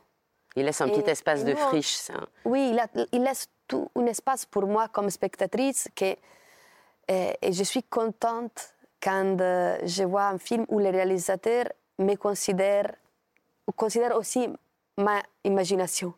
[0.55, 2.09] Il laisse un Et- petit espace de nous, friche.
[2.11, 6.15] un- Oui, il, a- il laisse tout un espace pour moi comme spectatrice que,
[7.11, 9.37] euh, et je suis contente quand
[9.83, 11.65] je vois un film où le réalisateur
[11.99, 12.91] me considère,
[13.75, 14.47] considère aussi
[14.97, 16.13] ma imagination.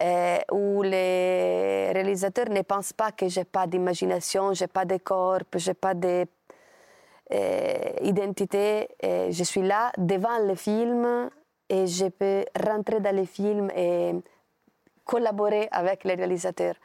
[0.00, 5.40] Euh, où les réalisateurs ne pensent pas que j'ai pas d'imagination, j'ai pas de corps,
[5.56, 6.28] j'ai pas d'identité.
[9.02, 11.28] je suis là devant le film
[11.68, 14.12] et je peux rentrer dans le film et
[15.04, 16.76] collaborer avec les réalisateurs.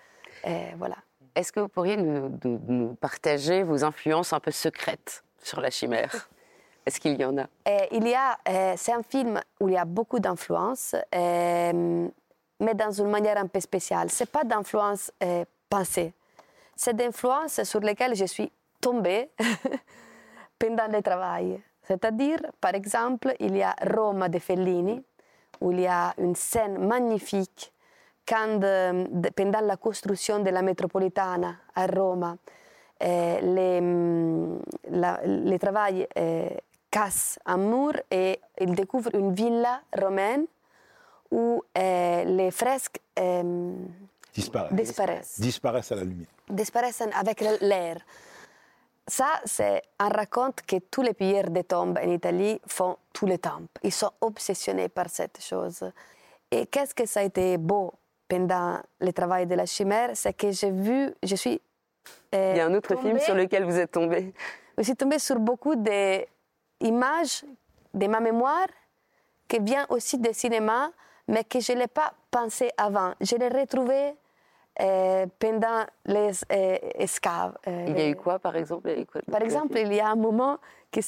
[0.78, 0.96] Voilà.
[1.36, 6.30] Est-ce que vous pourriez nous partager vos influences un peu secrètes sur la chimère?
[6.86, 7.46] Est-ce qu'il y en a?
[7.66, 12.08] Et il y a, euh, c'est un film où il y a beaucoup d'influence, euh,
[12.60, 14.10] mais dans une manière un peu spéciale.
[14.10, 15.12] C'est pas d'influence
[15.70, 16.14] pensée,
[16.76, 19.30] c'est d'influence sur lesquelles je suis tombée
[20.60, 21.60] pendant le travail.
[21.84, 25.04] C'est-à-dire, par exemple, il y a Rome de Fellini,
[25.62, 27.72] où il y a une scène magnifique
[28.28, 28.60] quand,
[29.36, 32.38] pendant la construction de la métropolitana à Rome,
[33.02, 33.82] les,
[34.90, 35.20] la-
[36.98, 40.46] casse un mur et il découvre une villa romaine
[41.32, 43.74] où euh, les fresques euh,
[44.34, 44.74] Disparaissent.
[44.84, 46.28] disparaissent, Disparaissent à la lumière.
[46.50, 47.98] disparaissent avec l'air.
[49.08, 53.38] Ça, c'est un raconte que tous les pilleurs de tombes en Italie font tout le
[53.38, 53.62] temps.
[53.84, 55.84] Ils sont obsessionnés par cette chose.
[56.50, 57.92] Et qu'est-ce que ça a été beau
[58.28, 61.60] pendant le travail de la chimère, c'est que j'ai vu, je suis.
[62.34, 64.34] euh, Il y a un autre film tombée- sur lequel vous êtes tombé.
[64.78, 65.76] je suis tombée sur beaucoup
[66.84, 67.44] d'images
[67.94, 68.68] de ma mémoire
[69.48, 70.92] qui viennent aussi du cinéma,
[71.28, 73.14] mais que je n'ai pas pensé avant.
[73.22, 74.14] Je les retrouvées
[74.82, 77.56] euh, pendant les euh, escaves.
[77.68, 78.90] euh, Il y a eu quoi, par exemple?
[78.90, 80.58] Il y a eu quoi- Par exemple, il y a un moment
[80.92, 81.02] qui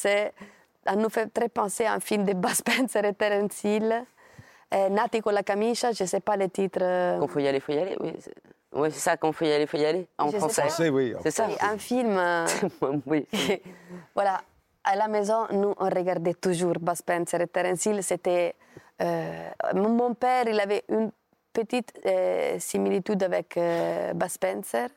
[0.95, 4.05] nous fait très penser à un film de Bud Spencer et Terence Hill,
[4.73, 6.79] euh, Nati con la camicia, je ne sais pas le titre.
[7.19, 7.97] Quand faut y aller, faut y aller.
[7.99, 8.33] Oui, c'est
[8.79, 10.07] ouais, c'est ça, quand faut y aller, faut y aller.
[10.19, 10.61] En Je sais français.
[10.61, 10.67] pas.
[10.69, 11.47] Français, oui, en C'est ça.
[11.47, 12.15] Oui, un film.
[12.17, 12.45] euh,
[13.07, 13.27] oui.
[14.15, 14.41] voilà,
[14.85, 18.01] à la maison, nous, on regardait toujours Bud Spencer et Terence Hill.
[18.03, 18.55] C'était.
[19.01, 21.11] euh, mon père, il avait une
[21.51, 24.87] petite euh, similitude avec euh, Bud Spencer.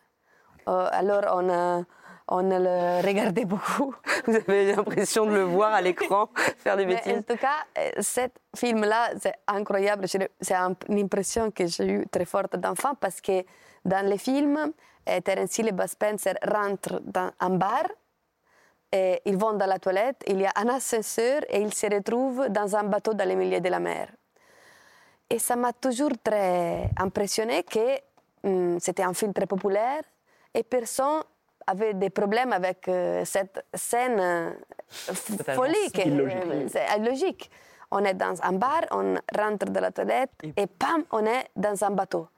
[0.68, 1.84] Euh, alors, on,
[2.28, 3.94] on le regardait beaucoup.
[4.26, 6.28] Vous avez l'impression de le voir à l'écran
[6.58, 7.12] faire des Mais bêtises.
[7.18, 7.64] en tout cas,
[8.00, 8.22] ce
[8.56, 10.06] film-là, c'est incroyable.
[10.08, 13.44] C'est un- une impression que j'ai eue très forte d'enfant parce que
[13.84, 14.72] dans le film,
[15.08, 17.84] euh, Terence Hill et Bud Spencer rentrent dans un bar.
[18.90, 22.48] Et ils vont dans la toilette, il y a un ascenseur et ils se retrouvent
[22.48, 24.08] dans un bateau dans le milieu de la mer.
[25.28, 27.98] Et ça m'a toujours très impressionné que
[28.44, 30.00] hum, c'était un film très populaire
[30.54, 31.22] et personne
[31.66, 34.50] avait des problèmes avec euh, cette scène euh,
[35.54, 35.90] folie.
[36.54, 37.50] euh, c'est illogique.
[37.90, 41.84] On est dans un bar, on rentre dans la toilette et pam, on est dans
[41.84, 42.28] un bateau.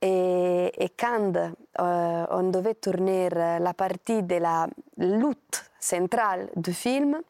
[0.00, 4.66] Et, et quand euh, on devait tourner la partie de la
[4.96, 7.20] lutte centrale du film,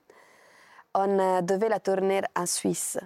[0.94, 2.99] on euh, devait la tourner en Suisse.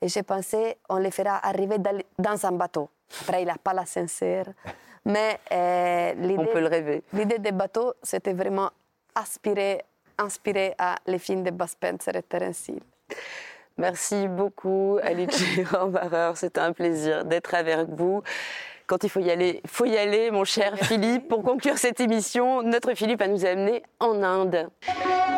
[0.00, 2.88] Et j'ai pensé, on les fera arriver dans, un bateau.
[3.22, 4.46] Après, il n'a pas l'ascenseur.
[5.04, 6.14] Mais euh.
[7.12, 8.70] L'idée des bateaux, c'était vraiment
[9.14, 9.82] aspiré,
[10.18, 12.80] inspiré à les films de Bud Spencer et Terence Hill.
[13.76, 16.32] Merci beaucoup, Alice Rambarer.
[16.36, 18.22] C'était un plaisir d'être avec vous.
[18.86, 21.28] Quand il faut y aller, il faut y aller, mon cher Philippe.
[21.28, 24.68] Pour conclure cette émission, notre Philippe va nous amener en Inde.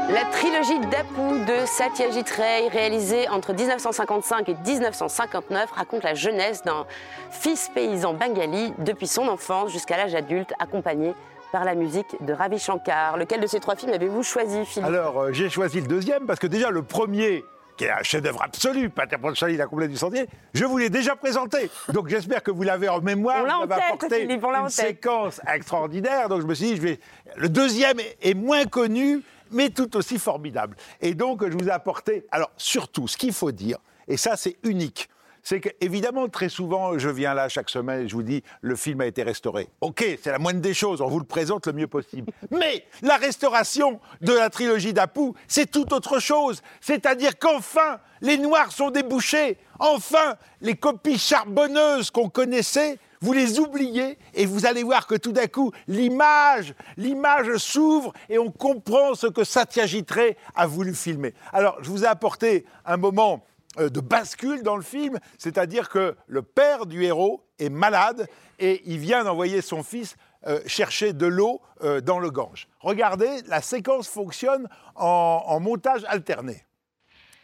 [0.08, 6.86] La trilogie d'Apu de Satyajit Ray, réalisée entre 1955 et 1959, raconte la jeunesse d'un
[7.30, 11.20] fils paysan bengali depuis son enfance jusqu'à l'âge adulte, accompagné par
[11.52, 13.16] par la musique de Ravi Shankar.
[13.16, 14.88] Lequel de ces trois films avez-vous choisi, Philippe?
[14.88, 17.44] Alors, euh, j'ai choisi le deuxième parce que déjà, le premier,
[17.76, 21.16] qui est un chef-d'œuvre absolu, Pater Ponchali, la complète du sentier, je vous l'ai déjà
[21.16, 21.70] présenté.
[21.92, 23.42] Donc, j'espère que vous l'avez en mémoire.
[23.42, 24.86] On l'a Vous en tête, apporté Philippe, on l'a en une tête.
[24.86, 26.28] séquence extraordinaire.
[26.28, 27.00] Donc, je me suis dit, je vais...
[27.36, 30.76] le deuxième est moins connu, mais tout aussi formidable.
[31.00, 32.24] Et donc, je vous ai apporté.
[32.30, 35.08] Alors, surtout, ce qu'il faut dire, et ça, c'est unique.
[35.48, 39.00] C'est qu'évidemment, très souvent, je viens là chaque semaine et je vous dis, le film
[39.00, 39.68] a été restauré.
[39.80, 42.32] Ok, c'est la moindre des choses, on vous le présente le mieux possible.
[42.50, 46.62] Mais la restauration de la trilogie d'Apu, c'est tout autre chose.
[46.80, 49.56] C'est-à-dire qu'enfin, les Noirs sont débouchés.
[49.78, 55.30] Enfin, les copies charbonneuses qu'on connaissait, vous les oubliez et vous allez voir que tout
[55.30, 61.34] d'un coup, l'image, l'image s'ouvre et on comprend ce que Satyajit Ray a voulu filmer.
[61.52, 63.46] Alors, je vous ai apporté un moment
[63.78, 68.26] de bascule dans le film, c'est-à-dire que le père du héros est malade
[68.58, 70.16] et il vient d'envoyer son fils
[70.46, 72.68] euh, chercher de l'eau euh, dans le Gange.
[72.78, 76.64] Regardez, la séquence fonctionne en, montage alterné.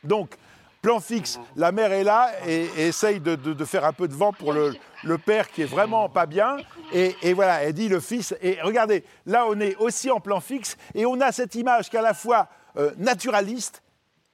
[0.05, 0.37] Donc,
[0.83, 4.53] plan fixe, la mère est là et, essaye de, faire un peu de vent pour
[4.53, 4.72] le,
[5.18, 6.59] père qui est vraiment pas bien.
[6.93, 8.37] Et, voilà, elle dit le fils.
[8.41, 11.97] Et regardez, là, on est aussi en plan fixe et on a cette image qui
[11.97, 13.83] est à la fois euh, naturaliste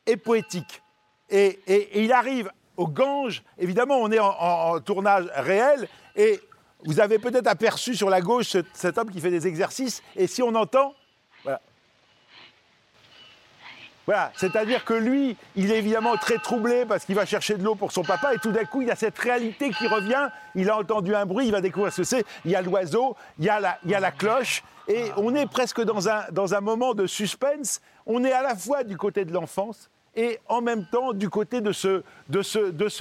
[0.04, 0.82] et poétique.
[1.30, 1.58] Et,
[2.02, 6.40] il arrive au Gange, évidemment, on est en, tournage réel, et
[6.84, 10.26] vous avez peut-être aperçu sur la gauche ce- cet homme qui fait des exercices, et
[10.26, 10.94] si on entend,
[11.42, 11.60] voilà.
[14.06, 17.74] Voilà, c'est-à-dire que lui, il est évidemment très troublé parce qu'il va chercher de l'eau
[17.74, 20.30] pour son papa et tout d'un coup, il y a cette réalité qui revient.
[20.54, 22.24] Il a entendu un bruit, il va découvrir ce que c'est.
[22.46, 25.34] Il y a l'oiseau, il y a la, il y a la cloche et on
[25.34, 27.82] est presque dans un, dans un moment de suspense.
[28.06, 31.60] On est à la fois du côté de l'enfance et en même temps du côté
[31.60, 32.02] de ce,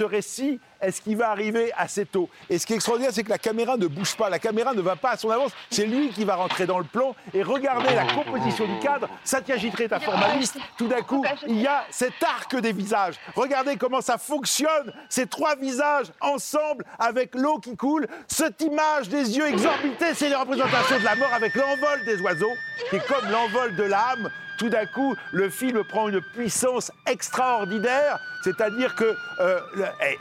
[0.04, 2.28] récit, est-ce qu'il va arriver assez tôt?
[2.48, 4.80] Et ce qui est extraordinaire, c'est que la caméra ne bouge pas, la caméra ne
[4.80, 7.92] va pas à son avance, c'est lui qui va rentrer dans le plan, et regardez
[7.92, 12.22] la composition du cadre, Satyajit est un formaliste, tout d'un coup, il y a cet
[12.22, 13.16] arc des visages.
[13.34, 19.36] Regardez comment ça fonctionne, ces trois visages ensemble, avec l'eau qui coule, cette image des
[19.36, 22.54] yeux exorbités, c'est les représentations de la mort avec l'envol des oiseaux,
[22.90, 28.18] qui est comme l'envol de l'âme, tout d'un coup, le film prend une puissance extraordinaire,
[28.42, 29.60] c'est-à-dire que, euh,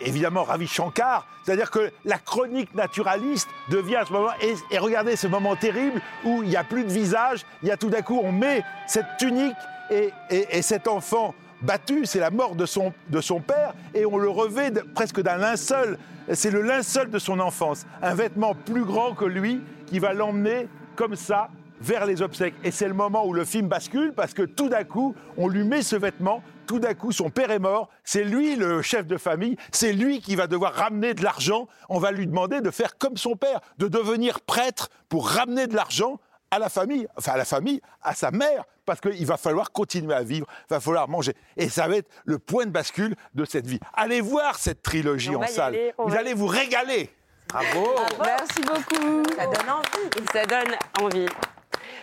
[0.02, 4.78] et évidemment, Ravi Shankar, c'est-à-dire que la chronique naturaliste devient à ce moment, et, et
[4.78, 7.90] regardez ce moment terrible où il n'y a plus de visage, il y a tout
[7.90, 9.56] d'un coup, on met cette tunique
[9.90, 14.06] et, et- et cet enfant battu, c'est la mort de son, de son père, et
[14.06, 15.98] on le revêt presque d'un linceul,
[16.34, 20.68] c'est le linceul de son enfance, un vêtement plus grand que lui qui va l'emmener
[20.96, 21.50] comme ça
[21.82, 22.56] vers les obsèques.
[22.64, 25.64] Et c'est le moment où le film bascule parce que tout d'un coup, on lui
[25.64, 26.42] met ce vêtement.
[26.66, 27.90] Tout d'un coup, son père est mort.
[28.04, 29.56] C'est lui le chef de famille.
[29.72, 31.68] C'est lui qui va devoir ramener de l'argent.
[31.88, 35.76] On va lui demander de faire comme son père, de devenir prêtre pour ramener de
[35.76, 36.20] l'argent
[36.52, 40.14] à la famille, enfin à la famille, à sa mère, parce qu'il va falloir continuer
[40.14, 41.34] à vivre, il va falloir manger.
[41.58, 43.80] Et ça va être le point de bascule de cette vie.
[43.94, 45.76] Allez voir cette trilogie On en salle.
[45.76, 47.10] aller, Vous va- allez vous régaler.
[47.50, 47.96] Bravo.
[48.24, 49.24] Merci beaucoup.
[49.38, 50.26] Ça donne envie.
[50.34, 51.26] Ça donne envie.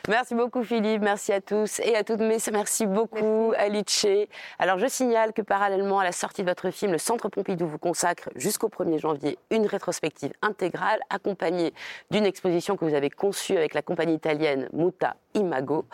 [0.07, 4.07] Merci beaucoup Philippe, merci à tous et à toutes mes merci beaucoup Alice.
[4.59, 7.79] Alors je signale que parallèlement à la sortie de votre film, le Centre Pompidou vous
[7.79, 11.73] consacre jusqu'au 1er janvier une rétrospective intégrale accompagnée
[12.11, 15.87] d'une exposition que vous avez conçue avec la compagnie italienne Muta Imago.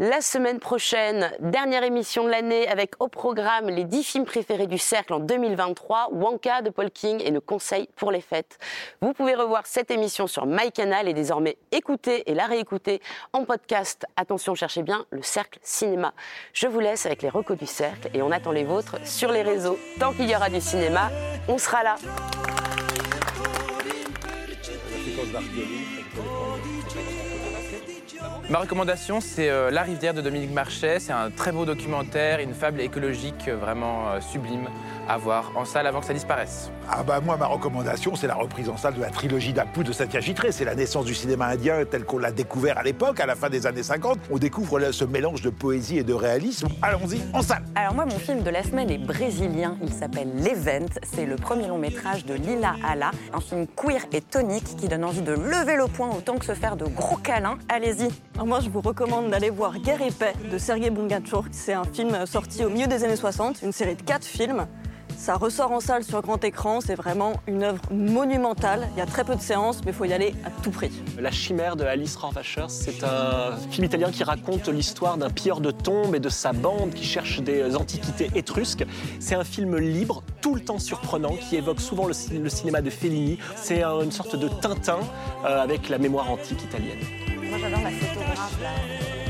[0.00, 4.76] La semaine prochaine, dernière émission de l'année avec au programme les 10 films préférés du
[4.76, 8.58] cercle en 2023, Wonka de Paul King et le conseil pour les fêtes.
[9.00, 13.00] Vous pouvez revoir cette émission sur MyCanal et désormais écouter et la réécouter
[13.32, 14.04] en podcast.
[14.16, 16.12] Attention, cherchez bien le cercle cinéma.
[16.52, 19.42] Je vous laisse avec les recos du cercle et on attend les vôtres sur les
[19.42, 19.78] réseaux.
[20.00, 21.08] Tant qu'il y aura du cinéma,
[21.46, 21.94] on sera là.
[28.50, 31.00] Ma recommandation, c'est euh, La rivière de Dominique Marchais.
[31.00, 34.68] C'est un très beau documentaire, une fable écologique euh, vraiment euh, sublime
[35.08, 36.70] à voir en salle avant que ça disparaisse.
[36.88, 39.92] Ah bah moi, ma recommandation, c'est la reprise en salle de la trilogie d'Apu de
[39.92, 40.52] Satyajit Ray.
[40.52, 43.48] C'est la naissance du cinéma indien tel qu'on l'a découvert à l'époque, à la fin
[43.48, 44.18] des années 50.
[44.30, 46.68] On découvre là, ce mélange de poésie et de réalisme.
[46.82, 49.76] Allons-y, en salle Alors moi, mon film de la semaine est brésilien.
[49.82, 50.86] Il s'appelle L'Event.
[51.02, 55.04] C'est le premier long métrage de Lila Ala, un film queer et tonique qui donne
[55.04, 57.58] envie de lever le poing autant que se faire de gros câlins.
[57.68, 58.08] Allez-y.
[58.34, 61.44] Alors moi, je vous recommande d'aller voir Guerre et paix de Sergei Bungachour.
[61.50, 64.66] C'est un film sorti au milieu des années 60, une série de quatre films.
[65.24, 68.86] Ça ressort en salle sur grand écran, c'est vraiment une œuvre monumentale.
[68.94, 70.90] Il y a très peu de séances, mais il faut y aller à tout prix.
[71.18, 75.70] La chimère de Alice Rohrwacher, c'est un film italien qui raconte l'histoire d'un pilleur de
[75.70, 78.84] tombes et de sa bande qui cherche des antiquités étrusques.
[79.18, 82.82] C'est un film libre, tout le temps surprenant, qui évoque souvent le, ci- le cinéma
[82.82, 83.38] de Fellini.
[83.56, 84.98] C'est un- une sorte de Tintin
[85.46, 86.98] euh, avec la mémoire antique italienne.
[87.48, 89.23] Moi, j'adore la.